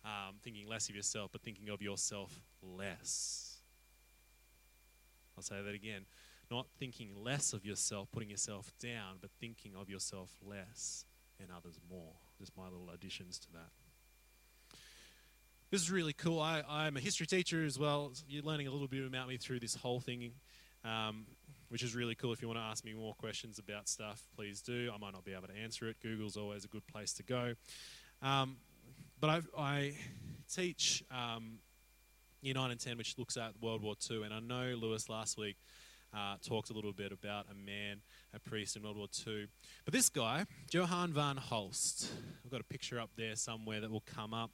um, 0.05 0.37
thinking 0.43 0.67
less 0.67 0.89
of 0.89 0.95
yourself, 0.95 1.31
but 1.33 1.43
thinking 1.43 1.69
of 1.69 1.83
yourself 1.83 2.41
less. 2.63 3.59
I'll 5.37 5.43
say 5.43 5.61
that 5.63 5.75
again 5.75 6.07
not 6.51 6.67
thinking 6.79 7.11
less 7.17 7.53
of 7.53 7.65
yourself, 7.65 8.09
putting 8.13 8.31
yourself 8.31 8.73
down, 8.81 9.17
but 9.21 9.31
thinking 9.41 9.73
of 9.79 9.89
yourself 9.89 10.31
less 10.45 11.05
and 11.41 11.49
others 11.55 11.79
more. 11.91 12.13
Just 12.39 12.57
my 12.57 12.65
little 12.65 12.91
additions 12.91 13.39
to 13.41 13.53
that. 13.53 13.71
This 15.71 15.83
is 15.83 15.91
really 15.91 16.13
cool. 16.13 16.41
I, 16.41 16.63
I'm 16.69 16.97
a 16.97 17.01
history 17.01 17.27
teacher 17.27 17.65
as 17.65 17.79
well. 17.79 18.13
You're 18.29 18.45
learning 18.45 18.69
a 18.69 18.71
little 18.71 18.87
bit 18.87 19.05
about 19.05 19.29
me 19.29 19.37
through 19.37 19.61
this 19.61 19.75
whole 19.75 19.99
thing, 19.99 20.31
um, 20.85 21.27
which 21.71 21.83
is 21.83 21.97
really 21.97 22.15
cool. 22.15 22.33
If 22.33 22.41
you 22.41 22.47
want 22.47 22.61
to 22.61 22.65
ask 22.65 22.85
me 22.85 22.95
more 22.95 23.15
questions 23.15 23.59
about 23.59 23.89
stuff, 23.89 24.23
please 24.37 24.61
do. 24.61 24.91
I 24.95 24.99
might 24.99 25.13
not 25.13 25.25
be 25.25 25.33
able 25.33 25.49
to 25.49 25.57
answer 25.57 25.89
it. 25.89 25.97
Google's 26.01 26.37
always 26.37 26.65
a 26.65 26.69
good 26.69 26.87
place 26.87 27.13
to 27.15 27.25
go. 27.25 27.55
Um, 28.23 28.57
but 29.19 29.29
I, 29.31 29.41
I 29.59 29.95
teach 30.53 31.03
um, 31.11 31.59
Year 32.43 32.55
9 32.55 32.71
and 32.71 32.79
10, 32.79 32.97
which 32.97 33.19
looks 33.19 33.37
at 33.37 33.53
World 33.61 33.83
War 33.83 33.97
II. 34.09 34.23
And 34.23 34.33
I 34.33 34.39
know 34.39 34.77
Lewis 34.77 35.09
last 35.09 35.37
week 35.37 35.57
uh, 36.17 36.37
talked 36.43 36.71
a 36.71 36.73
little 36.73 36.93
bit 36.93 37.13
about 37.13 37.47
a 37.51 37.55
man, 37.55 38.01
a 38.35 38.41
priest 38.41 38.77
in 38.77 38.83
World 38.83 38.97
War 38.97 39.09
II. 39.27 39.49
But 39.85 39.93
this 39.93 40.09
guy, 40.09 40.47
Johan 40.71 41.13
van 41.13 41.37
Hulst, 41.37 42.11
I've 42.45 42.51
got 42.51 42.61
a 42.61 42.65
picture 42.65 42.99
up 42.99 43.11
there 43.17 43.37
somewhere 43.37 43.81
that 43.81 43.91
will 43.91 44.05
come 44.07 44.33
up. 44.33 44.51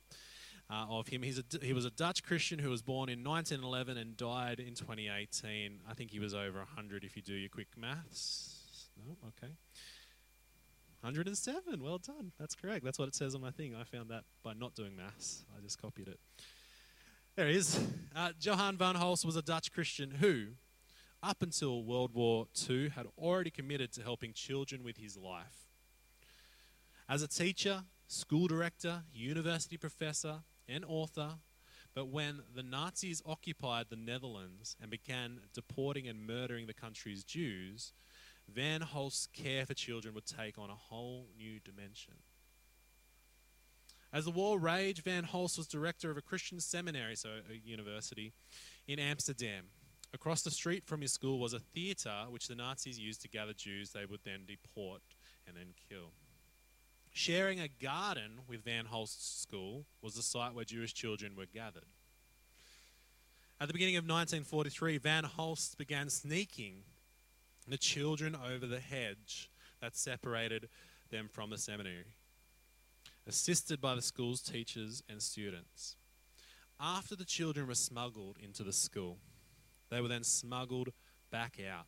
Uh, 0.70 0.86
of 0.88 1.08
him. 1.08 1.22
He's 1.22 1.38
a, 1.38 1.44
he 1.60 1.74
was 1.74 1.84
a 1.84 1.90
Dutch 1.90 2.22
Christian 2.22 2.58
who 2.58 2.70
was 2.70 2.80
born 2.80 3.10
in 3.10 3.22
1911 3.22 3.98
and 3.98 4.16
died 4.16 4.58
in 4.58 4.74
2018. 4.74 5.80
I 5.86 5.92
think 5.92 6.10
he 6.10 6.18
was 6.18 6.32
over 6.32 6.58
100 6.60 7.04
if 7.04 7.14
you 7.14 7.20
do 7.20 7.34
your 7.34 7.50
quick 7.50 7.66
maths. 7.76 8.88
No? 8.96 9.16
Okay. 9.28 9.52
107. 11.02 11.82
Well 11.82 11.98
done. 11.98 12.32
That's 12.38 12.54
correct. 12.54 12.86
That's 12.86 12.98
what 12.98 13.08
it 13.08 13.14
says 13.14 13.34
on 13.34 13.42
my 13.42 13.50
thing. 13.50 13.74
I 13.74 13.84
found 13.84 14.08
that 14.10 14.24
by 14.42 14.54
not 14.54 14.74
doing 14.74 14.96
maths. 14.96 15.44
I 15.54 15.60
just 15.60 15.82
copied 15.82 16.08
it. 16.08 16.18
There 17.36 17.48
he 17.48 17.56
is. 17.56 17.78
Uh, 18.14 18.30
van 18.40 18.94
Hulst 18.94 19.26
was 19.26 19.36
a 19.36 19.42
Dutch 19.42 19.72
Christian 19.72 20.10
who 20.10 20.48
up 21.22 21.42
until 21.42 21.84
World 21.84 22.12
War 22.14 22.48
II, 22.68 22.90
had 22.90 23.06
already 23.16 23.50
committed 23.50 23.92
to 23.92 24.02
helping 24.02 24.32
children 24.32 24.82
with 24.82 24.96
his 24.96 25.16
life. 25.16 25.68
As 27.08 27.22
a 27.22 27.28
teacher, 27.28 27.84
school 28.06 28.48
director, 28.48 29.02
university 29.12 29.76
professor, 29.76 30.40
and 30.68 30.84
author, 30.86 31.34
but 31.94 32.08
when 32.08 32.42
the 32.54 32.62
Nazis 32.62 33.22
occupied 33.26 33.86
the 33.90 33.96
Netherlands 33.96 34.76
and 34.80 34.90
began 34.90 35.40
deporting 35.52 36.08
and 36.08 36.26
murdering 36.26 36.66
the 36.66 36.74
country's 36.74 37.22
Jews, 37.22 37.92
Van 38.48 38.80
Hulst's 38.80 39.28
care 39.32 39.66
for 39.66 39.74
children 39.74 40.14
would 40.14 40.26
take 40.26 40.58
on 40.58 40.70
a 40.70 40.74
whole 40.74 41.28
new 41.36 41.60
dimension. 41.60 42.14
As 44.12 44.24
the 44.24 44.30
war 44.30 44.58
raged, 44.58 45.04
Van 45.04 45.24
Hulst 45.24 45.56
was 45.56 45.66
director 45.66 46.10
of 46.10 46.16
a 46.16 46.22
Christian 46.22 46.60
seminary, 46.60 47.16
so 47.16 47.40
a 47.50 47.54
university, 47.54 48.32
in 48.86 48.98
Amsterdam. 48.98 49.66
Across 50.14 50.42
the 50.42 50.50
street 50.50 50.84
from 50.84 51.00
his 51.00 51.12
school 51.12 51.38
was 51.38 51.54
a 51.54 51.58
theatre 51.58 52.26
which 52.28 52.48
the 52.48 52.54
Nazis 52.54 52.98
used 52.98 53.22
to 53.22 53.28
gather 53.28 53.54
Jews 53.54 53.90
they 53.90 54.04
would 54.04 54.20
then 54.24 54.40
deport 54.46 55.00
and 55.46 55.56
then 55.56 55.74
kill. 55.88 56.12
Sharing 57.12 57.60
a 57.60 57.68
garden 57.68 58.40
with 58.46 58.64
Van 58.64 58.86
Hulst's 58.86 59.40
school 59.40 59.86
was 60.02 60.14
the 60.14 60.22
site 60.22 60.54
where 60.54 60.64
Jewish 60.64 60.94
children 60.94 61.34
were 61.36 61.46
gathered. 61.46 61.84
At 63.60 63.68
the 63.68 63.74
beginning 63.74 63.96
of 63.96 64.04
1943, 64.04 64.98
Van 64.98 65.24
Hulst 65.24 65.78
began 65.78 66.10
sneaking 66.10 66.82
the 67.68 67.78
children 67.78 68.34
over 68.34 68.66
the 68.66 68.80
hedge 68.80 69.50
that 69.80 69.96
separated 69.96 70.68
them 71.10 71.28
from 71.30 71.50
the 71.50 71.58
seminary, 71.58 72.16
assisted 73.26 73.80
by 73.80 73.94
the 73.94 74.02
school's 74.02 74.42
teachers 74.42 75.02
and 75.08 75.22
students. 75.22 75.96
After 76.80 77.14
the 77.14 77.24
children 77.24 77.68
were 77.68 77.74
smuggled 77.74 78.36
into 78.42 78.64
the 78.64 78.72
school, 78.72 79.18
they 79.92 80.00
were 80.00 80.08
then 80.08 80.24
smuggled 80.24 80.88
back 81.30 81.58
out. 81.60 81.86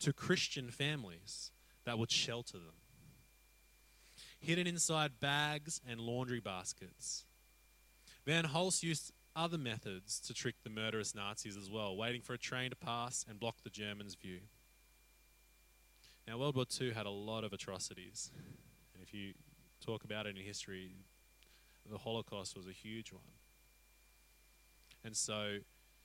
to 0.00 0.12
Christian 0.12 0.70
families 0.70 1.50
that 1.84 1.98
would 1.98 2.10
shelter 2.10 2.58
them. 2.58 2.76
Hidden 4.38 4.68
inside 4.68 5.18
bags 5.18 5.80
and 5.88 6.00
laundry 6.00 6.38
baskets. 6.38 7.24
Van 8.24 8.44
Hulst 8.44 8.84
used 8.84 9.12
other 9.34 9.58
methods 9.58 10.20
to 10.20 10.32
trick 10.32 10.54
the 10.62 10.70
murderous 10.70 11.16
Nazis 11.16 11.56
as 11.56 11.68
well, 11.68 11.96
waiting 11.96 12.22
for 12.22 12.32
a 12.32 12.38
train 12.38 12.70
to 12.70 12.76
pass 12.76 13.24
and 13.28 13.40
block 13.40 13.56
the 13.64 13.70
Germans' 13.70 14.14
view. 14.14 14.38
Now, 16.28 16.38
World 16.38 16.54
War 16.54 16.66
II 16.80 16.92
had 16.92 17.06
a 17.06 17.10
lot 17.10 17.42
of 17.42 17.52
atrocities. 17.52 18.30
And 18.94 19.02
if 19.02 19.12
you 19.12 19.32
talk 19.84 20.04
about 20.04 20.26
it 20.26 20.36
in 20.36 20.44
history, 20.44 20.92
the 21.90 21.98
Holocaust 21.98 22.56
was 22.56 22.68
a 22.68 22.72
huge 22.72 23.12
one. 23.12 23.22
And 25.02 25.16
so, 25.16 25.58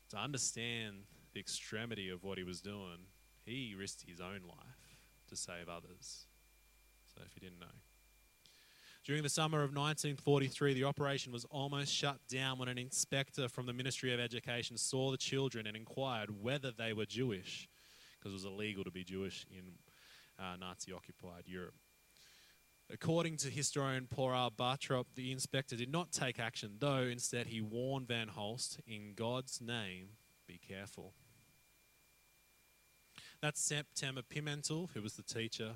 to 0.09 0.17
understand 0.17 1.03
the 1.33 1.39
extremity 1.39 2.09
of 2.09 2.23
what 2.23 2.37
he 2.37 2.43
was 2.43 2.61
doing, 2.61 3.07
he 3.45 3.75
risked 3.77 4.05
his 4.07 4.21
own 4.21 4.41
life 4.47 4.97
to 5.29 5.35
save 5.35 5.69
others. 5.69 6.25
So, 7.13 7.21
if 7.25 7.35
you 7.35 7.41
didn't 7.41 7.59
know. 7.59 7.67
During 9.03 9.21
the 9.21 9.29
summer 9.29 9.57
of 9.59 9.75
1943, 9.75 10.75
the 10.75 10.85
operation 10.85 11.33
was 11.33 11.43
almost 11.45 11.93
shut 11.93 12.19
down 12.29 12.57
when 12.57 12.69
an 12.69 12.77
inspector 12.77 13.49
from 13.49 13.65
the 13.65 13.73
Ministry 13.73 14.13
of 14.13 14.19
Education 14.19 14.77
saw 14.77 15.11
the 15.11 15.17
children 15.17 15.67
and 15.67 15.75
inquired 15.75 16.41
whether 16.41 16.71
they 16.71 16.93
were 16.93 17.05
Jewish, 17.05 17.67
because 18.17 18.31
it 18.31 18.35
was 18.35 18.45
illegal 18.45 18.85
to 18.85 18.91
be 18.91 19.03
Jewish 19.03 19.45
in 19.51 19.73
uh, 20.39 20.55
Nazi 20.57 20.93
occupied 20.93 21.43
Europe. 21.47 21.75
According 22.89 23.37
to 23.37 23.49
historian 23.49 24.07
Paul 24.07 24.51
Bartrop, 24.51 25.05
the 25.15 25.33
inspector 25.33 25.75
did 25.75 25.91
not 25.91 26.13
take 26.13 26.39
action, 26.39 26.77
though 26.79 27.03
instead 27.03 27.47
he 27.47 27.59
warned 27.59 28.07
Van 28.07 28.29
Hulst, 28.29 28.79
in 28.87 29.13
God's 29.15 29.59
name, 29.59 30.09
be 30.47 30.59
careful. 30.65 31.13
That 33.43 33.57
September, 33.57 34.21
Pimentel, 34.21 34.87
who 34.93 35.01
was 35.01 35.15
the 35.15 35.21
teacher, 35.21 35.73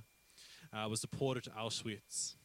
uh, 0.71 0.87
was 0.87 1.01
deported 1.01 1.43
to 1.43 1.49
Auschwitz. 1.49 2.35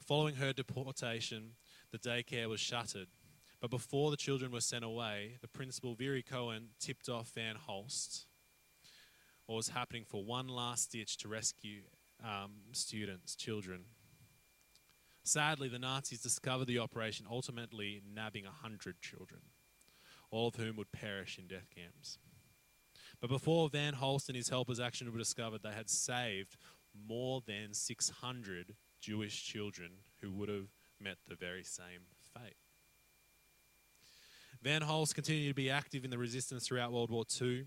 Following 0.00 0.36
her 0.36 0.54
deportation, 0.54 1.50
the 1.92 1.98
daycare 1.98 2.48
was 2.48 2.58
shuttered. 2.58 3.08
But 3.60 3.68
before 3.68 4.10
the 4.10 4.16
children 4.16 4.50
were 4.50 4.62
sent 4.62 4.86
away, 4.86 5.36
the 5.42 5.48
principal, 5.48 5.94
Virrie 5.94 6.24
Cohen, 6.24 6.68
tipped 6.80 7.10
off 7.10 7.28
Van 7.34 7.56
Hulst 7.56 8.24
what 9.44 9.56
was 9.56 9.68
happening 9.68 10.04
for 10.08 10.24
one 10.24 10.48
last 10.48 10.92
ditch 10.92 11.18
to 11.18 11.28
rescue 11.28 11.82
um, 12.24 12.52
students, 12.72 13.36
children. 13.36 13.84
Sadly, 15.24 15.68
the 15.68 15.78
Nazis 15.78 16.22
discovered 16.22 16.68
the 16.68 16.78
operation, 16.78 17.26
ultimately 17.30 18.00
nabbing 18.14 18.44
100 18.44 19.02
children, 19.02 19.42
all 20.30 20.48
of 20.48 20.54
whom 20.54 20.76
would 20.76 20.90
perish 20.90 21.38
in 21.38 21.48
death 21.48 21.68
camps. 21.68 22.16
But 23.20 23.30
before 23.30 23.68
Van 23.68 23.94
Hulst 23.94 24.28
and 24.28 24.36
his 24.36 24.48
helpers' 24.48 24.78
action 24.78 25.10
were 25.10 25.18
discovered, 25.18 25.62
they 25.62 25.72
had 25.72 25.90
saved 25.90 26.56
more 26.94 27.42
than 27.46 27.74
600 27.74 28.74
Jewish 29.00 29.44
children 29.44 29.90
who 30.20 30.32
would 30.32 30.48
have 30.48 30.68
met 31.00 31.16
the 31.28 31.34
very 31.34 31.64
same 31.64 32.06
fate. 32.34 32.56
Van 34.62 34.82
Hulst 34.82 35.14
continued 35.14 35.48
to 35.48 35.54
be 35.54 35.70
active 35.70 36.04
in 36.04 36.10
the 36.10 36.18
resistance 36.18 36.66
throughout 36.66 36.92
World 36.92 37.10
War 37.10 37.24
II. 37.40 37.66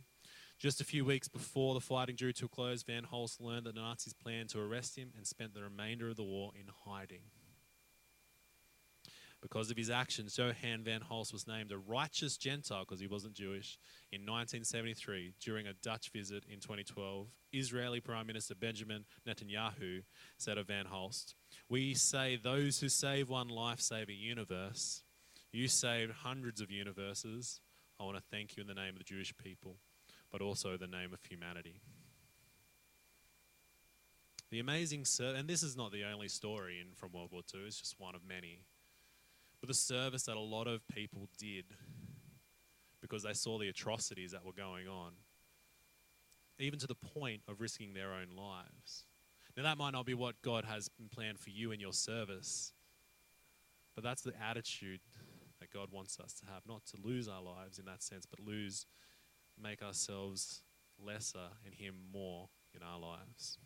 Just 0.58 0.82
a 0.82 0.86
few 0.86 1.04
weeks 1.04 1.28
before 1.28 1.74
the 1.74 1.80
fighting 1.80 2.16
drew 2.16 2.34
to 2.34 2.46
a 2.46 2.50
close, 2.50 2.84
Van 2.84 3.04
Hulst 3.04 3.42
learned 3.42 3.66
that 3.66 3.76
the 3.76 3.82
Nazis 3.82 4.14
planned 4.14 4.50
to 4.50 4.60
arrest 4.60 4.98
him 4.98 5.12
and 5.18 5.26
spent 5.26 5.54
the 5.54 5.64
remainder 5.64 6.10
of 6.10 6.18
the 6.18 6.24
war 6.24 6.52
in 6.56 6.68
hiding. 6.86 7.22
Because 9.42 9.72
of 9.72 9.78
his 9.78 9.90
actions, 9.90 10.38
Johan 10.38 10.84
Van 10.84 11.02
Hulst 11.02 11.34
was 11.34 11.48
named 11.48 11.72
a 11.72 11.78
righteous 11.78 12.38
Gentile 12.38 12.86
because 12.88 13.00
he 13.00 13.08
wasn't 13.08 13.34
Jewish 13.34 13.80
in 14.12 14.22
1973 14.22 15.34
during 15.40 15.66
a 15.66 15.74
Dutch 15.74 16.12
visit 16.12 16.44
in 16.48 16.60
2012. 16.60 17.28
Israeli 17.52 18.00
Prime 18.00 18.28
Minister 18.28 18.54
Benjamin 18.54 19.06
Netanyahu 19.28 20.04
said 20.38 20.58
of 20.60 20.68
Van 20.68 20.86
Hulst, 20.86 21.34
We 21.70 21.96
say 21.96 22.36
those 22.36 22.80
who 22.80 22.90
save 22.90 23.30
one 23.30 23.48
life 23.48 23.82
save 23.82 24.10
a 24.10 24.14
universe. 24.14 25.04
You 25.52 25.68
saved 25.68 26.12
hundreds 26.12 26.62
of 26.62 26.70
universes. 26.70 27.62
I 28.00 28.04
want 28.04 28.18
to 28.18 28.24
thank 28.32 28.56
you 28.56 28.62
in 28.62 28.68
the 28.68 28.76
name 28.76 28.94
of 28.94 29.00
the 29.00 29.04
Jewish 29.04 29.36
people 29.36 29.78
but 30.32 30.42
also 30.42 30.78
the 30.78 30.88
name 30.88 31.14
of 31.14 31.20
humanity. 31.30 31.82
The 34.50 34.60
amazing, 34.60 35.06
ser- 35.06 35.36
and 35.36 35.48
this 35.48 35.64
is 35.64 35.78
not 35.78 35.92
the 35.92 36.04
only 36.06 36.28
story 36.28 36.80
in, 36.80 36.94
from 36.96 37.12
World 37.12 37.30
War 37.32 37.42
II, 37.54 37.62
it's 37.68 37.80
just 37.80 38.00
one 38.00 38.16
of 38.16 38.22
many. 38.28 38.66
But 39.62 39.68
the 39.68 39.74
service 39.74 40.24
that 40.24 40.36
a 40.36 40.40
lot 40.40 40.68
of 40.68 40.86
people 40.88 41.30
did 41.38 41.66
because 43.02 43.24
they 43.24 43.34
saw 43.34 43.58
the 43.58 43.68
atrocities 43.68 44.32
that 44.32 44.46
were 44.46 44.54
going 44.54 44.88
on, 44.88 45.12
even 46.60 46.80
to 46.80 46.88
the 46.88 46.96
point 46.96 47.42
of 47.48 47.62
risking 47.62 47.94
their 47.94 48.12
own 48.14 48.36
lives. 48.36 49.06
Now, 49.56 49.64
that 49.64 49.78
might 49.78 49.92
not 49.92 50.06
be 50.06 50.14
what 50.14 50.42
God 50.42 50.66
has 50.66 50.90
planned 51.14 51.40
for 51.40 51.50
you 51.50 51.72
in 51.72 51.80
your 51.80 51.94
service, 51.94 52.74
but 53.96 54.04
that's 54.04 54.22
the 54.22 54.34
attitude 54.42 55.02
that 55.60 55.72
God 55.72 55.90
wants 55.92 56.20
us 56.20 56.34
to 56.34 56.46
have 56.46 56.64
not 56.68 56.86
to 56.88 56.98
lose 57.04 57.28
our 57.28 57.42
lives 57.42 57.78
in 57.78 57.86
that 57.86 58.02
sense, 58.02 58.26
but 58.26 58.40
lose 58.40 58.86
make 59.62 59.82
ourselves 59.84 60.62
lesser 61.04 61.50
and 61.66 61.74
Him 61.74 61.96
more 62.12 62.50
in 62.74 62.82
our 62.82 63.00
lives. 63.00 63.58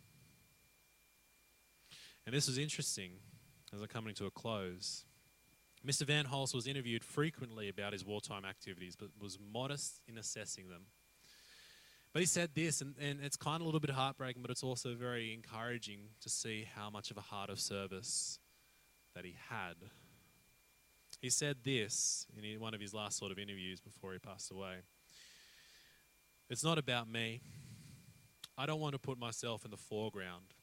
And 2.26 2.34
this 2.34 2.48
was 2.48 2.58
interesting 2.58 3.12
as 3.72 3.80
I'm 3.80 3.86
coming 3.86 4.14
to 4.14 4.26
a 4.26 4.30
close. 4.30 5.04
Mr. 5.86 6.02
Van 6.02 6.24
Hulst 6.24 6.54
was 6.54 6.66
interviewed 6.66 7.04
frequently 7.04 7.68
about 7.68 7.92
his 7.92 8.04
wartime 8.04 8.44
activities, 8.44 8.96
but 8.96 9.08
was 9.20 9.38
modest 9.52 10.00
in 10.08 10.18
assessing 10.18 10.68
them. 10.68 10.86
But 12.12 12.20
he 12.20 12.26
said 12.26 12.50
this, 12.54 12.80
and, 12.80 12.94
and 12.98 13.20
it's 13.22 13.36
kind 13.36 13.56
of 13.56 13.62
a 13.62 13.64
little 13.64 13.78
bit 13.78 13.90
heartbreaking, 13.90 14.42
but 14.42 14.50
it's 14.50 14.62
also 14.62 14.94
very 14.94 15.32
encouraging 15.32 16.00
to 16.22 16.28
see 16.28 16.66
how 16.74 16.90
much 16.90 17.10
of 17.10 17.18
a 17.18 17.20
heart 17.20 17.50
of 17.50 17.60
service 17.60 18.38
that 19.14 19.24
he 19.24 19.36
had. 19.48 19.74
He 21.20 21.30
said 21.30 21.58
this 21.62 22.26
in 22.36 22.58
one 22.58 22.74
of 22.74 22.80
his 22.80 22.92
last 22.92 23.18
sort 23.18 23.32
of 23.32 23.38
interviews 23.38 23.80
before 23.80 24.12
he 24.12 24.18
passed 24.18 24.50
away. 24.50 24.76
It's 26.50 26.64
not 26.64 26.78
about 26.78 27.08
me. 27.08 27.42
I 28.58 28.66
don't 28.66 28.80
want 28.80 28.94
to 28.94 28.98
put 28.98 29.18
myself 29.18 29.64
in 29.64 29.70
the 29.70 29.76
foreground 29.76 30.54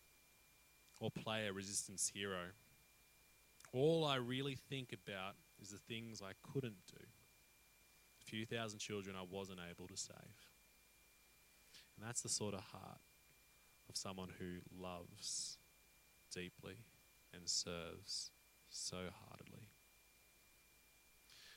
or 0.99 1.11
play 1.11 1.47
a 1.47 1.53
resistance 1.53 2.11
hero. 2.13 2.47
All 3.73 4.05
I 4.05 4.15
really 4.15 4.55
think 4.69 4.93
about 4.93 5.35
is 5.61 5.69
the 5.69 5.77
things 5.77 6.21
I 6.21 6.33
couldn't 6.53 6.85
do. 6.87 7.05
A 8.21 8.25
few 8.25 8.45
thousand 8.45 8.79
children 8.79 9.15
I 9.19 9.25
wasn't 9.29 9.59
able 9.69 9.87
to 9.87 9.97
save. 9.97 10.15
And 11.97 12.07
that's 12.07 12.21
the 12.21 12.29
sort 12.29 12.53
of 12.53 12.61
heart 12.61 13.01
of 13.89 13.97
someone 13.97 14.29
who 14.39 14.59
loves 14.79 15.57
deeply 16.33 16.77
and 17.33 17.49
serves 17.49 18.31
so 18.69 18.97
heartedly. 19.27 19.69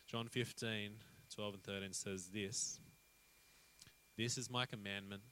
John 0.07 0.29
15, 0.29 0.93
12 1.35 1.55
and 1.55 1.63
13 1.63 1.93
says 1.93 2.29
this 2.33 2.81
this 4.17 4.39
is 4.39 4.49
my 4.49 4.65
commandment 4.65 5.23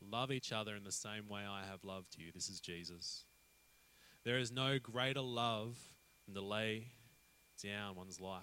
love 0.00 0.32
each 0.32 0.52
other 0.52 0.74
in 0.74 0.84
the 0.84 0.92
same 0.92 1.28
way 1.28 1.42
I 1.48 1.64
have 1.64 1.84
loved 1.84 2.16
you. 2.18 2.30
This 2.34 2.48
is 2.48 2.60
Jesus. 2.60 3.24
There 4.24 4.38
is 4.38 4.50
no 4.50 4.78
greater 4.78 5.20
love 5.20 5.78
than 6.26 6.34
to 6.34 6.40
lay 6.40 6.88
down 7.62 7.94
one's 7.94 8.20
life 8.20 8.42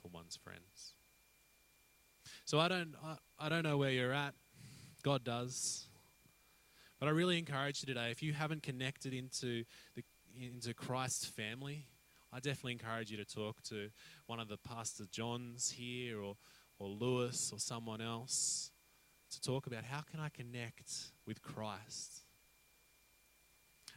for 0.00 0.08
one's 0.08 0.36
friends. 0.36 0.94
So 2.44 2.58
I 2.58 2.68
don't, 2.68 2.94
I, 3.04 3.16
I 3.38 3.48
don't 3.48 3.62
know 3.62 3.76
where 3.76 3.90
you're 3.90 4.12
at. 4.12 4.34
God 5.02 5.24
does. 5.24 5.86
But 7.00 7.08
I 7.08 7.10
really 7.10 7.38
encourage 7.38 7.82
you 7.82 7.86
today, 7.86 8.10
if 8.10 8.22
you 8.22 8.32
haven't 8.32 8.62
connected 8.62 9.12
into, 9.12 9.64
the, 9.96 10.04
into 10.40 10.72
Christ's 10.72 11.26
family, 11.26 11.86
I 12.32 12.36
definitely 12.36 12.72
encourage 12.72 13.10
you 13.10 13.16
to 13.16 13.24
talk 13.24 13.62
to 13.64 13.90
one 14.26 14.40
of 14.40 14.48
the 14.48 14.56
Pastor 14.56 15.04
Johns 15.10 15.70
here 15.70 16.20
or 16.20 16.36
or 16.82 16.88
Lewis 16.88 17.50
or 17.52 17.60
someone 17.60 18.00
else 18.00 18.72
to 19.30 19.40
talk 19.40 19.66
about 19.68 19.84
how 19.84 20.00
can 20.00 20.18
I 20.18 20.28
connect 20.28 20.92
with 21.26 21.40
Christ. 21.40 22.22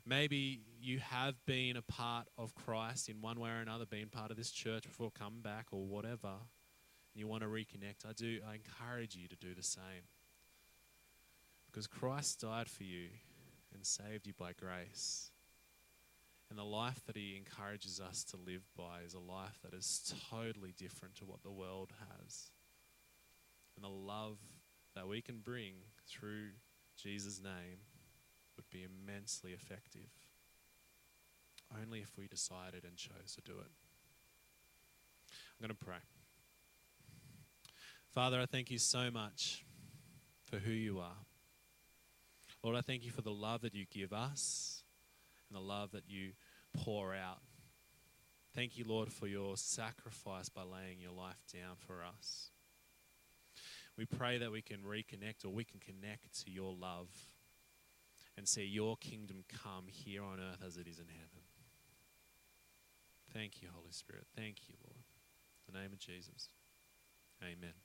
Maybe 0.05 0.61
you 0.79 0.99
have 0.99 1.33
been 1.45 1.77
a 1.77 1.81
part 1.81 2.27
of 2.37 2.53
Christ 2.53 3.09
in 3.09 3.21
one 3.21 3.39
way 3.39 3.49
or 3.49 3.61
another, 3.61 3.85
been 3.85 4.09
part 4.09 4.29
of 4.29 4.37
this 4.37 4.51
church 4.51 4.83
before 4.83 5.09
come 5.09 5.41
back 5.41 5.67
or 5.71 5.83
whatever, 5.83 6.27
and 6.27 7.15
you 7.15 7.27
want 7.27 7.41
to 7.41 7.49
reconnect. 7.49 8.07
I 8.07 8.13
do 8.13 8.39
I 8.47 8.55
encourage 8.55 9.15
you 9.15 9.27
to 9.27 9.35
do 9.35 9.55
the 9.55 9.63
same. 9.63 10.05
Because 11.65 11.87
Christ 11.87 12.41
died 12.41 12.69
for 12.69 12.83
you 12.83 13.07
and 13.73 13.85
saved 13.85 14.27
you 14.27 14.33
by 14.37 14.53
grace. 14.53 15.31
And 16.49 16.59
the 16.59 16.63
life 16.63 17.01
that 17.07 17.17
he 17.17 17.35
encourages 17.35 17.99
us 17.99 18.23
to 18.25 18.37
live 18.37 18.61
by 18.77 19.01
is 19.05 19.15
a 19.15 19.19
life 19.19 19.57
that 19.63 19.73
is 19.73 20.13
totally 20.29 20.73
different 20.77 21.15
to 21.15 21.25
what 21.25 21.41
the 21.41 21.51
world 21.51 21.91
has 21.99 22.51
and 23.75 23.83
the 23.83 23.89
love 23.89 24.37
that 24.95 25.07
we 25.07 25.21
can 25.21 25.39
bring 25.39 25.73
through 26.07 26.49
Jesus' 26.95 27.41
name 27.43 27.79
be 28.75 28.85
immensely 28.85 29.51
effective. 29.51 30.09
Only 31.81 31.99
if 31.99 32.17
we 32.17 32.27
decided 32.27 32.83
and 32.83 32.95
chose 32.97 33.35
to 33.35 33.41
do 33.41 33.53
it. 33.53 33.71
I'm 35.31 35.67
going 35.67 35.69
to 35.69 35.85
pray. 35.85 36.03
Father, 38.13 38.39
I 38.39 38.45
thank 38.45 38.69
you 38.71 38.77
so 38.77 39.09
much 39.11 39.65
for 40.43 40.57
who 40.57 40.71
you 40.71 40.99
are. 40.99 41.25
Lord, 42.63 42.75
I 42.75 42.81
thank 42.81 43.05
you 43.05 43.11
for 43.11 43.21
the 43.21 43.31
love 43.31 43.61
that 43.61 43.73
you 43.73 43.85
give 43.91 44.11
us 44.11 44.83
and 45.49 45.55
the 45.55 45.61
love 45.61 45.91
that 45.91 46.03
you 46.07 46.31
pour 46.73 47.13
out. 47.13 47.39
Thank 48.53 48.77
you, 48.77 48.85
Lord, 48.85 49.11
for 49.11 49.27
your 49.27 49.57
sacrifice 49.57 50.49
by 50.49 50.63
laying 50.63 50.99
your 50.99 51.11
life 51.11 51.41
down 51.53 51.75
for 51.77 52.03
us. 52.03 52.49
We 53.97 54.05
pray 54.05 54.37
that 54.39 54.51
we 54.51 54.61
can 54.61 54.79
reconnect 54.79 55.45
or 55.45 55.49
we 55.49 55.63
can 55.63 55.79
connect 55.79 56.43
to 56.43 56.51
your 56.51 56.73
love 56.73 57.09
and 58.37 58.47
see 58.47 58.65
your 58.65 58.97
kingdom 58.97 59.43
come 59.63 59.85
here 59.87 60.23
on 60.23 60.39
earth 60.39 60.61
as 60.65 60.77
it 60.77 60.87
is 60.87 60.99
in 60.99 61.07
heaven. 61.07 61.43
Thank 63.33 63.61
you, 63.61 63.69
Holy 63.73 63.91
Spirit. 63.91 64.25
Thank 64.35 64.69
you, 64.69 64.75
Lord. 64.83 65.03
In 65.67 65.73
the 65.73 65.79
name 65.79 65.93
of 65.93 65.99
Jesus. 65.99 66.49
Amen. 67.43 67.84